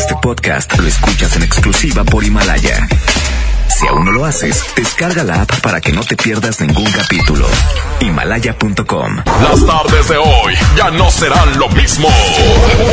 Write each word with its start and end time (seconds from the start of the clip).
Este 0.00 0.16
podcast 0.22 0.78
lo 0.78 0.88
escuchas 0.88 1.36
en 1.36 1.42
exclusiva 1.42 2.04
por 2.04 2.24
Himalaya. 2.24 2.88
Si 3.68 3.86
aún 3.86 4.06
no 4.06 4.12
lo 4.12 4.24
haces, 4.24 4.64
descarga 4.74 5.22
la 5.24 5.42
app 5.42 5.60
para 5.60 5.82
que 5.82 5.92
no 5.92 6.02
te 6.02 6.16
pierdas 6.16 6.58
ningún 6.58 6.90
capítulo. 6.90 7.46
Himalaya.com. 8.00 9.16
Las 9.42 9.66
tardes 9.66 10.08
de 10.08 10.16
hoy 10.16 10.54
ya 10.74 10.90
no 10.90 11.10
serán 11.10 11.58
lo 11.58 11.68
mismo. 11.68 12.08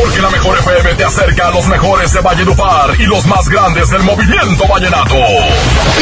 Porque 0.01 0.21
la 0.21 0.29
mejor 0.31 0.59
FM 0.59 0.95
te 0.95 1.05
acerca 1.05 1.47
a 1.47 1.51
los 1.51 1.65
mejores 1.67 2.11
de 2.11 2.19
Valledupar 2.19 2.99
y 2.99 3.03
los 3.03 3.25
más 3.25 3.47
grandes 3.47 3.89
del 3.89 4.03
movimiento 4.03 4.67
vallenato. 4.67 5.15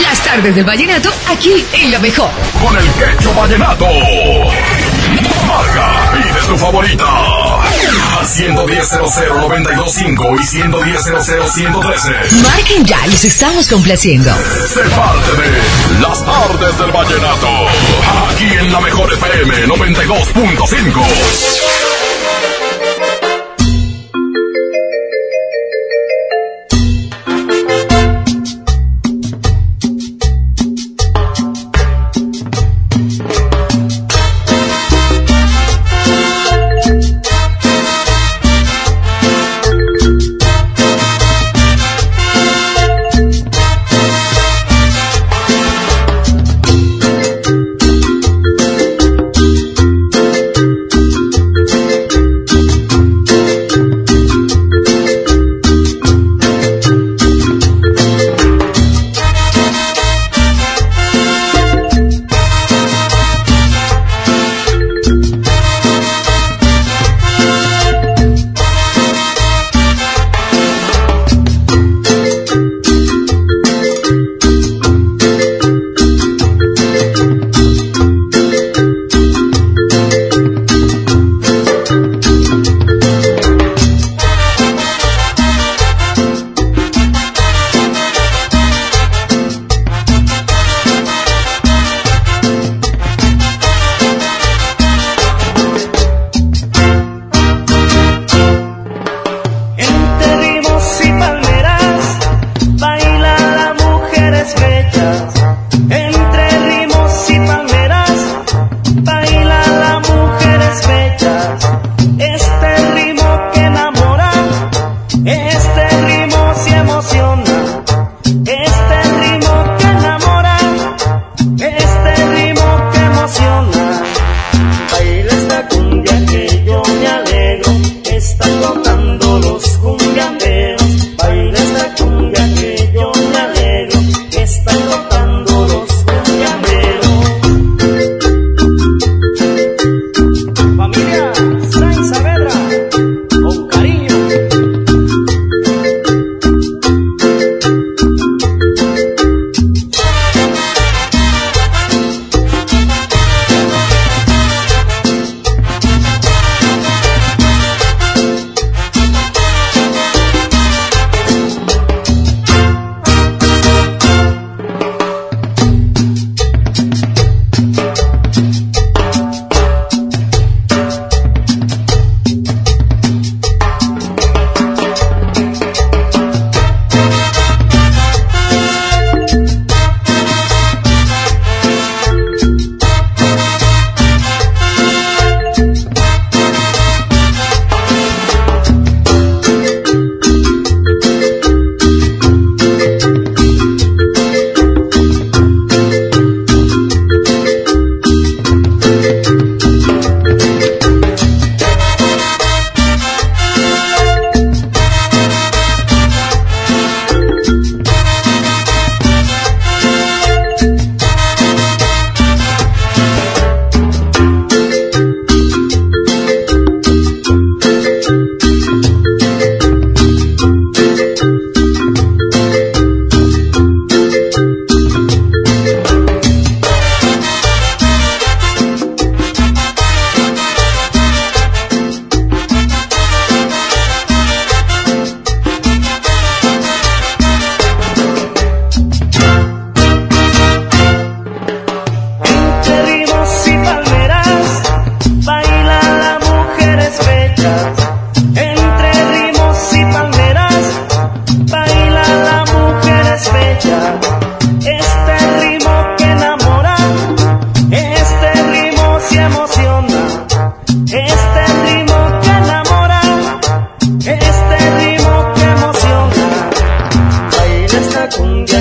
Las 0.02 0.20
tardes 0.24 0.56
del 0.56 0.66
vallenato 0.66 1.14
aquí 1.30 1.64
en 1.74 1.92
lo 1.92 2.00
mejor. 2.00 2.32
Con 2.60 2.76
el 2.76 2.92
quecho 2.94 3.32
vallenato. 3.36 3.86
Marca, 5.46 6.12
pide 6.14 6.48
tu 6.48 6.58
favorita. 6.58 7.06
Al 8.20 8.26
110 8.26 8.92
925 8.94 10.36
y 10.40 10.44
110 10.44 11.04
113 11.54 12.12
Marquen 12.44 12.86
ya, 12.86 13.06
los 13.08 13.24
estamos 13.24 13.68
complaciendo. 13.68 14.32
Sé 14.68 14.82
parte 14.96 15.32
de 15.42 16.00
Las 16.02 16.24
Tardes 16.26 16.78
del 16.78 16.92
Vallenato. 16.92 17.48
Aquí 18.32 18.46
en 18.46 18.72
la 18.72 18.80
mejor 18.80 19.12
FM 19.14 19.68
92.5. 19.68 21.95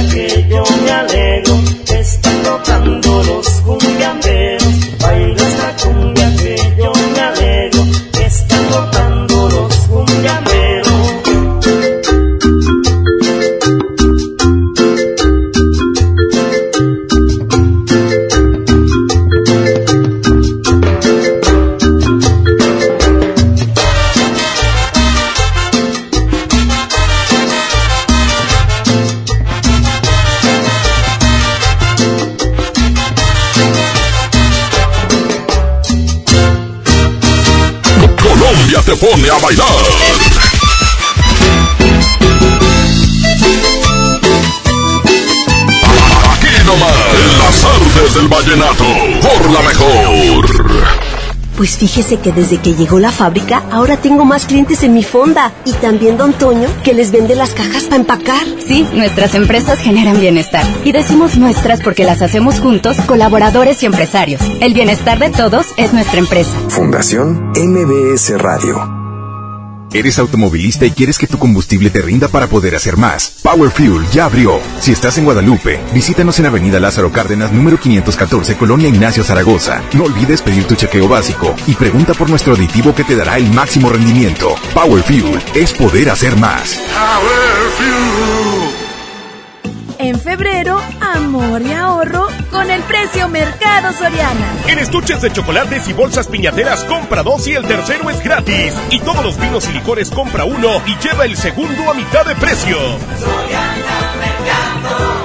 muchacha 0.03 0.34
pone 38.97 39.29
a 39.29 39.39
bailar. 39.39 39.67
Aquí 46.33 46.65
nomás, 46.65 46.93
en 47.15 47.39
las 47.39 47.65
artes 47.65 48.15
del 48.15 48.29
vallenato, 48.29 48.85
por 49.21 49.51
la 49.51 49.63
mejor. 49.63 50.74
Pues 51.65 51.79
fíjese 51.79 52.19
que 52.19 52.31
desde 52.31 52.59
que 52.59 52.75
llegó 52.75 52.99
la 52.99 53.11
fábrica, 53.11 53.63
ahora 53.71 53.97
tengo 53.97 54.27
más 54.27 54.45
clientes 54.45 54.83
en 54.83 54.93
mi 54.93 55.03
fonda. 55.03 55.51
Y 55.65 55.73
también 55.73 56.19
Don 56.19 56.35
Toño, 56.35 56.69
que 56.83 56.93
les 56.93 57.11
vende 57.11 57.35
las 57.35 57.55
cajas 57.55 57.85
para 57.85 57.97
empacar. 57.97 58.45
Sí, 58.67 58.87
nuestras 58.93 59.35
empresas 59.35 59.79
generan 59.79 60.21
bienestar. 60.21 60.63
Y 60.85 60.93
decimos 60.93 61.39
nuestras 61.39 61.81
porque 61.81 62.05
las 62.05 62.21
hacemos 62.21 62.61
juntos, 62.61 62.99
colaboradores 63.07 63.83
y 63.83 63.87
empresarios. 63.87 64.43
El 64.61 64.75
bienestar 64.75 65.19
de 65.19 65.31
todos 65.31 65.69
es 65.79 65.95
nuestra 65.95 66.19
empresa. 66.19 66.53
Fundación 66.69 67.53
MBS 67.57 68.39
Radio. 68.39 69.04
¿Eres 69.95 70.19
automovilista 70.19 70.87
y 70.87 70.91
quieres 70.91 71.19
que 71.19 71.29
tu 71.29 71.39
combustible 71.39 71.89
te 71.89 72.03
rinda 72.03 72.27
para 72.27 72.49
poder 72.49 72.75
hacer 72.75 72.97
más? 72.97 73.37
Power 73.45 73.71
Fuel 73.71 74.05
ya 74.11 74.25
abrió. 74.25 74.59
Si 74.81 74.91
estás 74.91 75.19
en 75.19 75.25
Guadalupe, 75.25 75.81
visítanos 75.95 76.37
en 76.41 76.47
Avenida 76.47 76.81
Lázaro 76.81 77.13
Cárdenas, 77.13 77.53
número 77.53 77.79
514, 77.79 78.57
Colonia 78.57 78.89
Ignacio 78.89 79.23
Zaragoza. 79.23 79.85
No 79.93 80.03
olvides 80.05 80.43
pedir 80.43 80.65
tu 80.65 80.75
chequeo 80.75 81.07
básico 81.07 81.55
y 81.69 81.75
pregunta 81.75 82.13
por 82.13 82.29
nuestro 82.29 82.55
aditivo 82.55 82.93
que 82.93 83.05
te 83.05 83.15
dará 83.15 83.37
el 83.37 83.49
máximo 83.53 83.89
rendimiento. 83.89 84.57
Power 84.75 85.05
Fuel 85.05 85.41
es 85.55 85.73
poder 85.73 86.11
hacer 86.11 86.37
más. 86.39 86.75
Power 86.93 87.71
Fuel. 87.77 88.54
En 90.05 90.21
febrero, 90.21 90.79
amor 91.01 91.63
y 91.63 91.73
ahorro 91.73 92.27
con 92.51 92.71
el 92.71 92.83
precio 92.83 93.27
Mercado 93.27 93.91
Soriana. 93.95 94.53
En 94.69 94.79
estuches 94.79 95.23
de 95.23 95.33
chocolates 95.33 95.89
y 95.89 95.95
bolsas 95.95 96.27
piñateras 96.27 96.85
compra 96.85 97.23
dos 97.23 97.47
y 97.47 97.55
el 97.55 97.65
tercero 97.65 98.11
es 98.11 98.23
gratis. 98.23 98.75
Y 98.91 99.01
todos 99.01 99.25
los 99.25 99.41
vinos 99.41 99.67
y 99.67 99.73
licores 99.73 100.11
compra 100.11 100.45
uno 100.45 100.83
y 100.85 100.95
lleva 100.99 101.25
el 101.25 101.39
segundo 101.39 101.91
a 101.91 101.95
mitad 101.95 102.27
de 102.27 102.35
precio. 102.35 102.77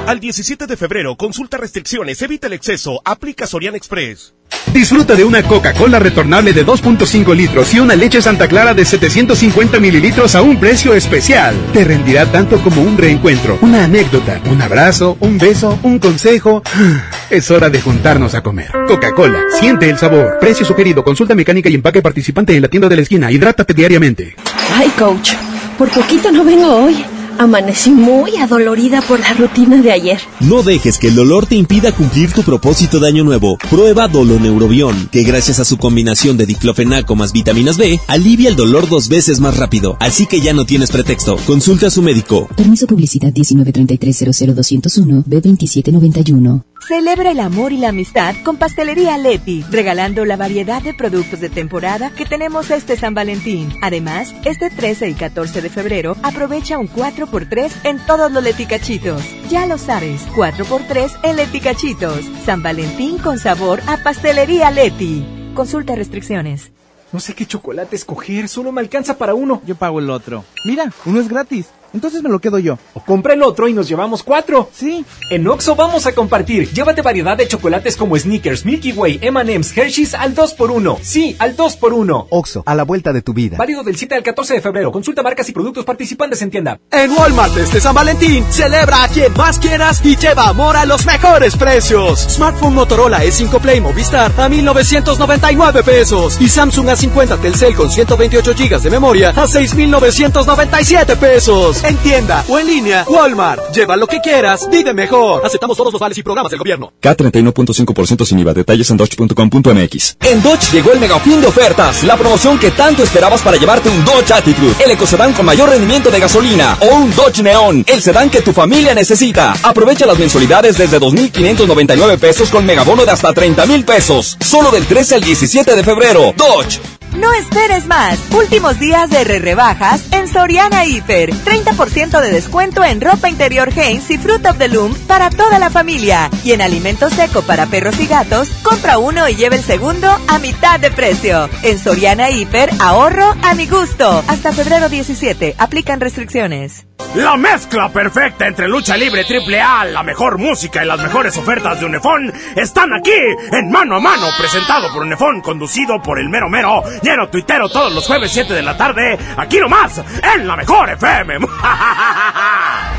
Al 0.10 0.20
17 0.20 0.66
de 0.66 0.76
febrero, 0.76 1.16
consulta 1.16 1.58
restricciones, 1.58 2.20
evita 2.24 2.48
el 2.48 2.54
exceso, 2.54 3.00
aplica 3.06 3.46
Soriana 3.46 3.78
Express. 3.78 4.34
Disfruta 4.74 5.14
de 5.14 5.24
una 5.24 5.44
Coca-Cola 5.44 6.00
retornable 6.00 6.52
de 6.52 6.66
2.5 6.66 7.36
litros 7.36 7.72
y 7.76 7.80
una 7.80 7.96
leche 7.96 8.20
Santa 8.20 8.48
Clara 8.48 8.74
de 8.74 8.86
750 8.86 9.80
mililitros 9.80 10.34
a 10.34 10.42
un 10.42 10.60
precio 10.60 10.96
especial. 10.96 11.54
Te 11.74 11.86
rendirá 11.86 12.26
tanto 12.26 12.60
como 12.64 12.82
un 12.82 12.98
reencuentro, 12.98 13.60
una 13.62 13.84
anécdota, 13.84 14.42
un 14.50 14.60
abrazo, 14.64 15.16
un 15.20 15.38
beso, 15.38 15.78
un 15.84 16.00
consejo. 16.00 16.64
Es 17.30 17.52
hora 17.52 17.70
de 17.70 17.80
juntarnos 17.80 18.34
a 18.34 18.42
comer. 18.42 18.72
Coca-Cola, 18.88 19.44
siente 19.60 19.88
el 19.92 20.00
sabor. 20.00 20.40
Precio 20.40 20.66
sugerido, 20.66 21.04
consulta 21.04 21.36
mecánica 21.36 21.70
y 21.70 21.76
empaque 21.76 22.02
participante 22.02 22.56
en 22.56 22.64
la 22.64 22.68
tienda 22.68 22.90
de 22.90 22.96
la 22.96 23.04
esquina. 23.04 23.32
Hidrátate 23.32 23.76
diariamente. 23.76 24.36
Ay, 24.74 24.90
coach, 24.98 25.34
por 25.78 25.92
poquito 25.92 26.32
no 26.32 26.44
vengo 26.44 26.86
hoy. 26.86 27.06
Amanecí 27.40 27.92
muy 27.92 28.36
adolorida 28.36 29.02
por 29.02 29.18
la 29.18 29.32
rutina 29.34 29.82
de 29.82 29.94
ayer. 29.94 30.20
No 30.42 30.62
dejes 30.62 30.98
que 30.98 31.08
el 31.08 31.16
dolor 31.16 31.46
te 31.46 31.56
impida 31.56 31.94
cumplir 31.94 32.34
tu 32.34 32.44
propósito 32.44 33.00
de 33.00 33.08
año 33.08 33.24
nuevo. 33.24 33.58
Prueba 33.70 34.10
Doloneurobión, 34.10 35.08
que 35.10 35.24
gracias 35.24 35.62
a 35.62 35.64
su 35.64 35.78
combinación 35.78 36.36
de 36.36 36.46
diclofenaco 36.46 37.16
más 37.16 37.32
vitaminas 37.32 37.78
B, 37.78 37.98
alivia 38.08 38.50
el 38.50 38.58
dolor 38.58 38.90
dos 38.90 39.08
veces 39.08 39.40
más 39.40 39.56
rápido. 39.56 39.96
Así 40.02 40.26
que 40.26 40.42
ya 40.42 40.52
no 40.52 40.66
tienes 40.66 40.92
pretexto. 40.92 41.38
Consulta 41.48 41.88
a 41.88 41.92
su 41.92 42.02
médico. 42.02 42.50
Permiso 42.58 42.88
publicidad 42.88 43.32
193300201 43.32 45.24
B2791. 45.24 46.64
Celebra 46.88 47.32
el 47.32 47.40
amor 47.40 47.72
y 47.72 47.78
la 47.78 47.90
amistad 47.90 48.36
con 48.44 48.58
Pastelería 48.58 49.18
Leti, 49.18 49.64
regalando 49.70 50.26
la 50.26 50.38
variedad 50.38 50.82
de 50.82 50.94
productos 50.94 51.40
de 51.40 51.50
temporada 51.50 52.10
que 52.10 52.26
tenemos 52.26 52.72
este 52.72 52.98
San 52.98 53.14
Valentín. 53.14 53.70
Además, 53.82 54.34
este 54.44 54.70
13 54.70 55.10
y 55.10 55.14
14 55.14 55.62
de 55.62 55.70
febrero 55.70 56.16
aprovecha 56.24 56.80
un 56.80 56.88
4x3 57.30 57.72
en 57.84 58.06
todos 58.06 58.32
los 58.32 58.44
leticachitos. 58.44 59.22
Ya 59.50 59.66
lo 59.66 59.78
sabes, 59.78 60.28
4x3 60.36 61.20
en 61.24 61.36
leticachitos. 61.36 62.26
San 62.46 62.64
Valentín 62.64 63.18
con 63.18 63.40
sabor 63.40 63.82
a 63.88 63.98
Pastelería 64.04 64.72
Leti. 64.72 65.26
Consulta 65.54 65.96
restricciones. 65.96 66.72
No 67.12 67.20
sé 67.20 67.34
qué 67.34 67.46
chocolate 67.46 67.96
escoger, 67.96 68.48
solo 68.48 68.72
me 68.72 68.82
alcanza 68.82 69.18
para 69.18 69.34
uno. 69.34 69.62
Yo 69.66 69.76
pago 69.76 70.00
el 70.00 70.10
otro. 70.10 70.46
Mira, 70.66 70.92
uno 71.06 71.20
es 71.20 71.28
gratis. 71.28 71.68
Entonces 71.94 72.22
me 72.24 72.30
lo 72.30 72.40
quedo 72.40 72.60
yo. 72.60 72.78
O 72.94 73.02
compra 73.02 73.34
el 73.34 73.44
otro 73.44 73.68
y 73.68 73.74
nos 73.74 73.88
llevamos 73.88 74.24
cuatro. 74.24 74.70
Sí. 74.74 75.06
En 75.30 75.48
Oxo 75.48 75.76
vamos 75.76 76.06
a 76.06 76.14
compartir. 76.14 76.72
Llévate 76.72 77.02
variedad 77.02 77.38
de 77.38 77.48
chocolates 77.48 77.96
como 77.96 78.18
Snickers, 78.18 78.66
Milky 78.66 78.92
Way, 78.92 79.20
M&M's, 79.22 79.76
Hershey's 79.76 80.14
al 80.14 80.36
2x1. 80.36 80.98
Sí, 81.02 81.36
al 81.40 81.56
2x1. 81.56 82.28
Oxo, 82.30 82.64
a 82.66 82.76
la 82.76 82.84
vuelta 82.84 83.14
de 83.14 83.22
tu 83.22 83.34
vida. 83.34 83.58
Válido 83.58 83.84
del 83.84 83.96
7 83.96 84.16
al 84.16 84.24
14 84.24 84.56
de 84.56 84.62
febrero. 84.62 84.92
Consulta 84.92 85.24
marcas 85.24 85.50
y 85.50 85.52
productos 85.52 85.86
participantes 85.86 86.42
en 86.42 86.52
tienda. 86.52 86.80
En 86.92 87.12
Walmart 87.12 87.58
este 87.58 87.82
San 87.82 87.96
Valentín, 87.96 88.46
celebra 88.52 89.04
a 89.04 89.08
quien 89.08 89.34
más 89.34 89.60
quieras 89.60 90.02
y 90.04 90.16
lleva 90.16 90.48
amor 90.48 90.78
a 90.78 90.86
los 90.86 91.06
mejores 91.06 91.56
precios. 91.56 92.20
Smartphone 92.20 92.76
Motorola 92.76 93.24
E5 93.24 93.60
Play 93.60 93.82
Movistar 93.82 94.32
a 94.38 94.50
1999 94.50 95.84
pesos 95.84 96.40
y 96.40 96.50
Samsung 96.50 96.88
A50 96.88 97.40
Telcel 97.40 97.76
con 97.76 97.90
128 97.90 98.54
GB 98.54 98.82
de 98.82 98.90
memoria 98.90 99.30
a 99.30 99.48
6997 99.48 101.16
pesos. 101.16 101.79
En 101.84 101.96
tienda 101.98 102.44
o 102.48 102.60
en 102.60 102.68
línea, 102.68 103.06
Walmart. 103.08 103.74
Lleva 103.74 103.96
lo 103.96 104.08
que 104.08 104.20
quieras, 104.20 104.68
vive 104.70 104.94
mejor. 104.94 105.46
Aceptamos 105.46 105.78
todos 105.78 105.94
los 105.94 106.00
vales 106.00 106.18
y 106.18 106.24
programas 106.24 106.52
del 106.52 106.60
gobierno. 106.60 106.92
K31.5% 107.02 108.26
sin 108.26 108.40
IVA. 108.40 108.54
Detalles 108.54 108.90
en 108.90 108.98
dodge.com.mx. 108.98 110.18
En 110.22 110.44
Dodge 110.44 110.72
llegó 110.72 110.92
el 110.92 111.00
mega 111.00 111.20
fin 111.20 111.40
de 111.42 111.48
ofertas. 111.48 112.04
La 112.04 112.18
promoción 112.18 112.60
que 112.60 112.72
tanto 112.72 113.04
esperabas 113.04 113.42
para 113.42 113.58
llevarte 113.58 113.90
un 113.90 114.04
Dodge 114.04 114.32
Attitude. 114.32 114.76
El 114.84 114.92
ecocedán 114.92 115.34
con 115.34 115.46
mayor 115.46 115.70
rendimiento 115.70 116.12
de 116.12 116.20
gasolina. 116.20 116.78
O 116.82 116.96
un 116.96 117.16
Dodge 117.16 117.42
Neon. 117.42 117.84
El 117.88 118.02
sedán 118.02 118.30
que 118.30 118.42
tu 118.42 118.52
familia 118.52 118.94
necesita. 118.94 119.54
Aprovecha 119.64 120.06
las 120.06 120.20
mensualidades 120.20 120.78
desde 120.78 121.00
2.599 121.00 122.18
pesos 122.18 122.50
con 122.50 122.66
megabono 122.66 123.06
de 123.06 123.12
hasta 123.12 123.34
30.000 123.34 123.86
pesos. 123.86 124.38
Solo 124.40 124.72
del 124.72 124.86
13 124.86 125.16
al 125.16 125.22
17 125.22 125.76
de 125.76 125.84
febrero. 125.84 126.34
Dodge. 126.36 126.99
No 127.20 127.34
esperes 127.34 127.86
más. 127.86 128.18
Últimos 128.34 128.80
días 128.80 129.10
de 129.10 129.26
re 129.26 129.40
rebajas 129.40 130.06
en 130.14 130.30
Soriana 130.30 130.86
Hiper. 130.86 131.32
30% 131.32 132.22
de 132.22 132.32
descuento 132.32 132.84
en 132.86 133.02
ropa 133.02 133.28
interior 133.28 133.70
Hanes 133.70 134.10
y 134.10 134.18
Fruit 134.18 134.46
of 134.46 134.58
the 134.58 134.70
Loom 134.70 134.96
para 135.06 135.30
toda 135.30 135.60
la 135.60 135.70
familia. 135.70 136.30
Y 136.46 136.54
en 136.54 136.62
alimento 136.62 137.10
seco 137.10 137.42
para 137.42 137.66
perros 137.66 138.00
y 138.00 138.08
gatos, 138.08 138.50
compra 138.64 139.00
uno 139.00 139.28
y 139.28 139.36
lleva 139.36 139.56
el 139.56 139.64
segundo 139.64 140.08
a 140.30 140.40
mitad 140.40 140.80
de 140.80 140.92
precio. 140.92 141.50
En 141.64 141.78
Soriana 141.78 142.30
Hiper, 142.30 142.70
ahorro 142.80 143.36
a 143.44 143.54
mi 143.54 143.68
gusto. 143.68 144.24
Hasta 144.28 144.54
febrero 144.54 144.88
17. 144.88 145.56
Aplican 145.58 146.00
restricciones. 146.00 146.86
La 147.16 147.36
mezcla 147.38 147.90
perfecta 147.90 148.46
entre 148.46 148.68
lucha 148.68 148.96
libre 148.96 149.24
triple 149.24 149.60
A, 149.60 149.84
la 149.84 150.04
mejor 150.04 150.38
música 150.38 150.84
y 150.84 150.88
las 150.88 151.02
mejores 151.02 151.36
ofertas 151.38 151.80
de 151.80 151.88
Unefón 151.88 152.32
están 152.56 152.94
aquí 152.94 153.16
en 153.52 153.72
Mano 153.72 153.96
a 153.96 154.00
Mano, 154.00 154.28
presentado 154.38 154.94
por 154.94 155.02
Unefón, 155.02 155.42
conducido 155.42 156.00
por 156.04 156.20
el 156.20 156.30
mero 156.30 156.50
mero, 156.50 156.84
tuitero 157.30 157.70
todos 157.70 157.92
los 157.94 158.06
jueves 158.06 158.32
7 158.32 158.54
de 158.54 158.62
la 158.62 158.78
tarde, 158.78 159.18
aquí 159.38 159.58
nomás, 159.60 160.02
en 160.36 160.48
la 160.48 160.56
mejor 160.56 160.90
FM. 160.90 161.40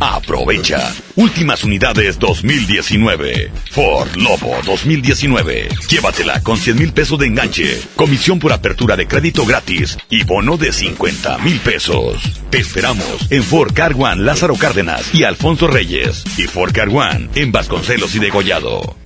Aprovecha. 0.00 0.92
Últimas 1.16 1.64
unidades 1.64 2.18
2019. 2.18 3.50
Ford 3.70 4.14
Lobo 4.16 4.56
2019. 4.64 5.68
Llévatela 5.88 6.42
con 6.42 6.58
100 6.58 6.78
mil 6.78 6.92
pesos 6.92 7.18
de 7.18 7.26
enganche, 7.26 7.80
comisión 7.96 8.38
por 8.38 8.52
apertura 8.52 8.96
de 8.96 9.06
crédito 9.06 9.46
gratis 9.46 9.96
y 10.10 10.24
bono 10.24 10.56
de 10.56 10.72
50 10.72 11.38
mil 11.38 11.58
pesos. 11.60 12.20
Te 12.50 12.58
esperamos 12.58 13.30
en 13.30 13.42
Ford 13.42 13.72
Car 13.72 13.94
One 13.96 14.22
Lázaro 14.22 14.56
Cárdenas 14.56 15.14
y 15.14 15.24
Alfonso 15.24 15.66
Reyes 15.66 16.24
y 16.36 16.42
Ford 16.42 16.72
Car 16.72 16.88
One 16.88 17.28
en 17.34 17.52
Vasconcelos 17.52 18.14
y 18.14 18.18
Degollado. 18.18 19.05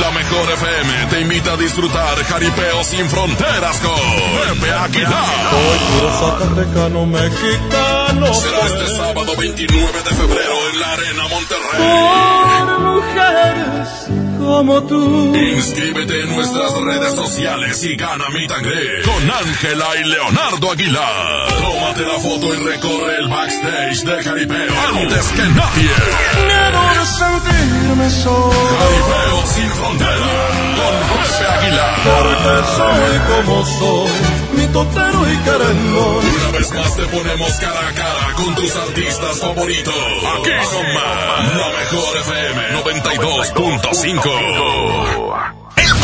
La 0.00 0.10
mejor 0.10 0.50
FM 0.52 1.06
te 1.10 1.20
invita 1.20 1.52
a 1.52 1.56
disfrutar 1.56 2.16
Jaripeo 2.24 2.84
sin 2.84 3.08
fronteras 3.08 3.80
con 3.80 3.94
Pepe 3.94 4.72
Aguilar. 4.72 5.50
Soy 5.50 5.78
puro 5.90 6.12
zacatecano 6.20 7.06
mexicano 7.06 7.90
no 8.14 8.34
Será 8.34 8.66
este 8.66 8.86
sábado 8.96 9.32
29 9.36 10.02
de 10.02 10.10
febrero 10.10 10.68
en 10.72 10.80
la 10.80 10.92
Arena 10.92 11.28
Monterrey. 11.28 12.79
Mujeres 12.90 14.08
como 14.38 14.82
tú. 14.84 15.34
Inscríbete 15.36 16.22
en 16.22 16.34
nuestras 16.34 16.72
redes 16.80 17.14
sociales 17.14 17.84
y 17.84 17.94
gana 17.96 18.24
mi 18.30 18.46
tangre 18.48 19.02
con 19.04 19.30
Ángela 19.30 19.86
y 20.00 20.08
Leonardo 20.08 20.72
Aguilar. 20.72 21.48
Tómate 21.60 22.02
la 22.02 22.18
foto 22.18 22.54
y 22.54 22.58
recorre 22.58 23.16
el 23.18 23.28
backstage 23.28 24.04
de 24.04 24.22
Jaripeo 24.24 24.74
antes 24.88 25.26
que 25.28 25.42
nadie. 25.42 25.90
Miedo 26.46 26.82
de 26.98 27.06
sentirme 27.06 28.10
solo. 28.10 28.52
Jaripeo 28.52 29.46
sin 29.46 29.70
frontera 29.70 30.32
con 30.78 30.94
José 31.18 31.46
Aguilar. 31.46 31.96
Porque 32.02 32.54
soy 32.76 33.44
como 33.44 33.66
soy, 33.66 34.10
mi 34.56 34.66
totero 34.72 35.32
y 35.32 35.36
querendón. 35.38 36.24
Una 36.24 36.50
vez 36.58 36.72
más 36.72 36.96
te 36.96 37.06
ponemos 37.06 37.52
cara 37.60 37.88
a 37.88 37.94
cara 37.94 38.34
con 38.36 38.54
tus 38.54 38.76
artistas 38.76 39.40
favoritos. 39.40 39.94
Aquí 39.94 40.50
nomás, 40.50 41.56
la 41.56 41.68
mejor 41.78 42.16
FM 42.18 42.82
92.5. 42.82 45.59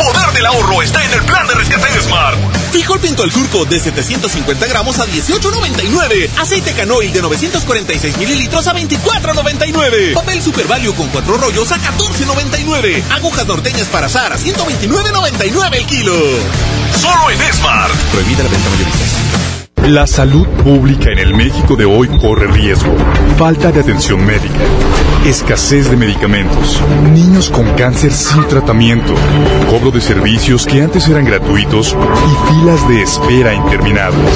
El 0.07 0.13
poder 0.13 0.33
del 0.33 0.45
ahorro 0.45 0.81
está 0.81 1.03
en 1.03 1.11
el 1.11 1.21
plan 1.23 1.45
de 1.47 1.55
rescate 1.55 1.91
de 1.91 2.01
Smart. 2.01 2.37
Frijol 2.71 2.99
pinto 2.99 3.23
al 3.23 3.31
surco 3.31 3.65
de 3.65 3.77
750 3.77 4.65
gramos 4.67 4.99
a 4.99 5.05
18.99. 5.05 6.29
Aceite 6.37 6.71
canoil 6.73 7.11
de 7.11 7.21
946 7.21 8.17
mililitros 8.17 8.67
a 8.67 8.73
24.99. 8.73 10.13
Papel 10.13 10.41
Super 10.41 10.65
Value 10.65 10.93
con 10.93 11.09
cuatro 11.09 11.37
rollos 11.37 11.71
a 11.73 11.77
14.99. 11.77 13.03
Agujas 13.11 13.47
norteñas 13.47 13.87
para 13.87 14.05
azar 14.05 14.31
a 14.31 14.37
129.99 14.37 15.75
el 15.75 15.85
kilo. 15.85 16.13
Solo 16.95 17.29
en 17.29 17.53
Smart. 17.53 17.93
Prohibida 18.11 18.43
la 18.43 18.49
venta 18.49 18.69
mayorista. 18.69 19.56
La 19.87 20.05
salud 20.05 20.45
pública 20.65 21.11
en 21.11 21.17
el 21.17 21.33
México 21.33 21.77
de 21.77 21.85
hoy 21.85 22.09
corre 22.19 22.47
riesgo. 22.47 22.93
Falta 23.37 23.71
de 23.71 23.79
atención 23.79 24.25
médica, 24.25 24.59
escasez 25.25 25.89
de 25.89 25.95
medicamentos, 25.95 26.81
niños 27.13 27.49
con 27.49 27.65
cáncer 27.75 28.11
sin 28.11 28.45
tratamiento, 28.49 29.13
cobro 29.69 29.89
de 29.91 30.01
servicios 30.01 30.65
que 30.65 30.81
antes 30.81 31.07
eran 31.07 31.23
gratuitos 31.23 31.95
y 31.95 32.51
filas 32.51 32.85
de 32.89 33.01
espera 33.01 33.53
interminables. 33.53 34.29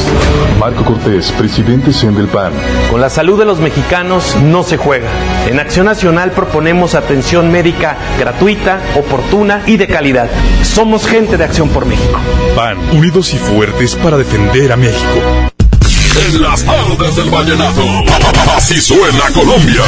Marco 0.58 0.86
Cortés, 0.86 1.34
presidente 1.34 1.91
CEN 1.91 2.15
del 2.15 2.29
PAN. 2.29 2.53
Con 2.89 3.01
la 3.01 3.10
salud 3.10 3.38
de 3.38 3.43
los 3.43 3.60
mexicanos 3.60 4.38
no 4.38 4.63
se 4.63 4.77
juega. 4.77 5.10
En 5.48 5.60
Acción 5.60 5.86
Nacional 5.86 6.31
proponemos 6.31 6.95
atención 6.95 7.51
médica 7.51 7.98
gratuita, 8.19 8.79
oportuna 8.95 9.63
y 9.65 9.77
de 9.77 9.88
calidad. 9.88 10.29
Somos 10.63 11.05
gente 11.07 11.38
de 11.38 11.43
Acción 11.43 11.69
por 11.69 11.86
México. 11.86 12.19
PAN, 12.55 12.77
unidos 12.91 13.33
y 13.33 13.38
fuertes 13.38 13.95
para 13.95 14.17
defender 14.17 14.71
a 14.71 14.77
México. 14.77 15.51
En 16.27 16.41
las 16.41 16.63
tardes 16.63 17.15
del 17.15 17.29
vallenato. 17.29 17.81
Así 18.55 18.79
suena 18.79 19.29
Colombia. 19.33 19.81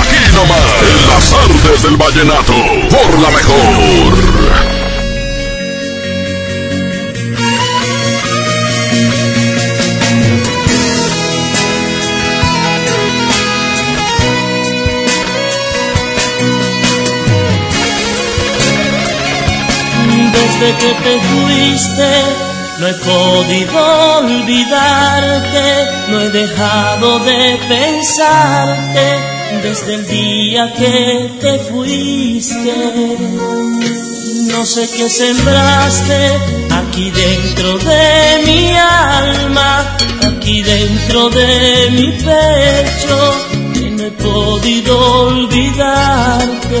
Aquí 0.00 0.34
nomás. 0.34 0.58
En 0.82 1.08
las 1.08 1.30
tardes 1.30 1.82
del 1.82 1.96
vallenato. 1.96 2.52
Por 2.90 3.20
la 3.20 3.30
mejor. 3.30 4.67
Desde 20.60 20.76
que 20.78 20.92
te 21.04 21.20
fuiste, 21.20 22.10
no 22.80 22.88
he 22.88 22.94
podido 22.94 24.18
olvidarte, 24.18 25.66
no 26.08 26.20
he 26.20 26.30
dejado 26.30 27.20
de 27.20 27.60
pensarte 27.68 29.06
desde 29.62 29.94
el 29.94 30.08
día 30.08 30.74
que 30.74 31.30
te 31.40 31.60
fuiste. 31.60 32.74
No 34.48 34.66
sé 34.66 34.88
qué 34.96 35.08
sembraste 35.08 36.38
aquí 36.70 37.08
dentro 37.10 37.78
de 37.78 38.42
mi 38.44 38.72
alma, 38.76 39.96
aquí 40.26 40.62
dentro 40.62 41.30
de 41.30 41.90
mi 41.92 42.10
pecho, 42.12 43.46
que 43.74 43.90
no 43.90 44.02
he 44.02 44.10
podido 44.10 45.22
olvidarte 45.28 46.78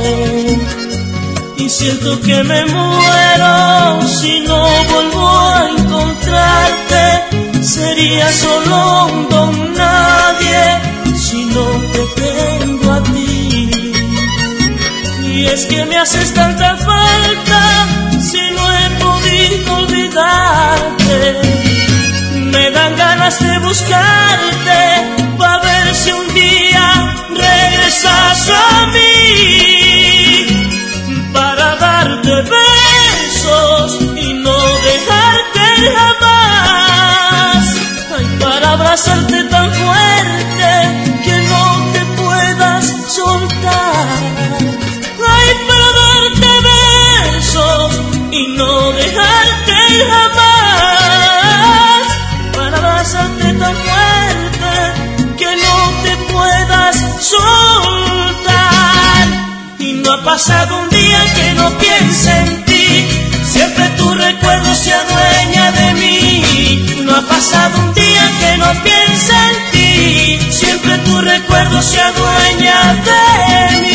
y 1.58 1.68
siento 1.68 2.20
que 2.20 2.42
me 2.44 2.64
muero 2.66 4.00
si 4.06 4.40
no 4.40 4.64
vuelvo 4.90 5.28
a 5.28 5.70
encontrarte. 5.76 7.62
Sería 7.62 8.30
solo 8.32 9.06
un 9.06 9.28
don 9.28 9.74
nadie 9.74 11.14
si 11.16 11.44
no 11.46 11.66
te 11.92 12.02
tengo 12.22 12.92
a 12.92 13.02
ti. 13.02 13.70
Y 15.24 15.46
es 15.46 15.66
que 15.66 15.84
me 15.84 15.96
haces 15.98 16.32
tanta 16.32 16.76
falta 16.76 17.86
si 18.20 18.40
no 18.56 18.64
he 18.78 18.90
podido 19.04 19.74
olvidarte. 19.78 21.40
Me 22.52 22.70
dan 22.70 22.96
ganas 22.96 23.38
de 23.40 23.58
buscarte 23.58 24.80
para 25.36 25.58
ver 25.58 25.94
si 25.94 26.12
un 26.12 26.34
día 26.34 27.16
regresas 27.30 28.48
a 28.48 28.86
mí 28.92 29.67
abrazarte 38.98 39.44
tan 39.44 39.72
fuerte 39.72 40.70
que 41.24 41.36
no 41.48 41.92
te 41.92 42.04
puedas 42.20 42.84
soltar. 43.06 44.08
Ay, 45.34 45.50
para 45.68 45.88
darte 46.00 46.50
besos 46.68 47.90
y 48.32 48.56
no 48.56 48.92
dejarte 48.92 49.76
jamás. 50.10 52.06
Para 52.56 52.76
abrazarte 52.78 53.52
tan 53.54 53.76
fuerte 53.86 54.74
que 55.38 55.50
no 55.64 55.76
te 56.02 56.16
puedas 56.32 56.96
soltar. 57.20 58.56
Y 59.78 59.92
no 59.92 60.12
ha 60.12 60.24
pasado 60.24 60.76
un 60.82 60.88
día 60.88 61.20
que 61.36 61.54
no 61.54 61.70
piense 61.78 62.36
en 62.36 62.64
ti, 62.64 63.06
siempre 63.44 63.88
tu 63.90 64.12
recuerdo 64.12 64.74
se 64.74 64.92
adueña 64.92 65.70
de 65.72 65.94
mí. 65.94 67.02
No 67.04 67.14
ha 67.14 67.22
pasado 67.22 67.78
un 67.78 67.94
día 67.94 67.97
no 68.58 68.82
piense 68.82 69.32
en 69.32 69.70
ti, 69.70 70.38
siempre 70.50 70.98
tu 70.98 71.20
recuerdo 71.20 71.80
se 71.80 72.00
adueña 72.00 72.94
de 73.06 73.80
mí. 73.82 73.87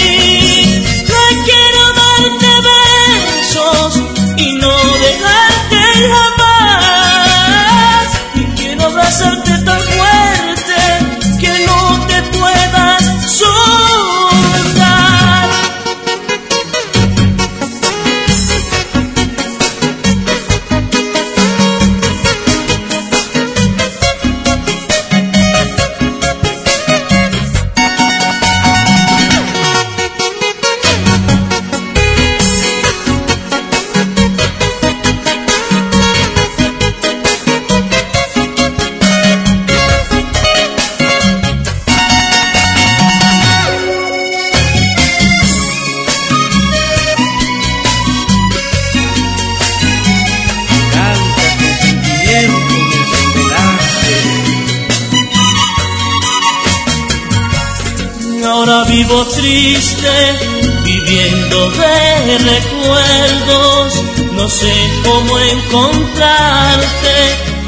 Recuerdos. 62.37 63.93
No 64.33 64.49
sé 64.49 64.73
cómo 65.05 65.39
encontrarte 65.39 67.15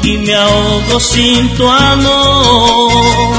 y 0.02 0.18
me 0.18 0.34
ahogo 0.34 1.00
sin 1.00 1.48
tu 1.56 1.68
amor. 1.68 3.36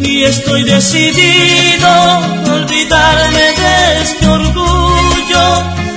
Y 0.00 0.24
estoy 0.24 0.64
decidido 0.64 1.88
a 1.88 2.18
olvidarme 2.54 3.46
de 3.62 4.02
este 4.02 4.28
orgullo. 4.28 5.44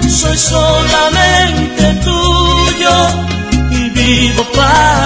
soy 0.10 0.38
solamente 0.38 1.84
tuyo 2.04 2.96
y 3.72 3.90
vivo 3.90 4.44
para 4.56 4.97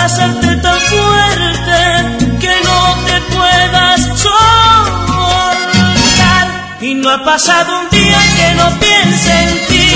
abrazarte 0.00 0.56
tan 0.56 0.80
fuerte 0.80 1.78
que 2.40 2.54
no 2.64 2.80
te 3.06 3.20
puedas 3.34 4.00
soltar. 4.18 4.38
Y 6.80 6.94
no 6.94 7.10
ha 7.10 7.22
pasado 7.22 7.80
un 7.80 7.90
día 7.90 8.18
que 8.36 8.54
no 8.54 8.70
piense 8.80 9.32
en 9.42 9.66
ti. 9.68 9.90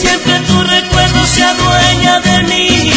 Siempre 0.00 0.40
tu 0.48 0.62
recuerdo 0.62 1.26
se 1.26 1.44
adueña 1.44 2.20
de 2.20 2.42
mí. 2.42 2.92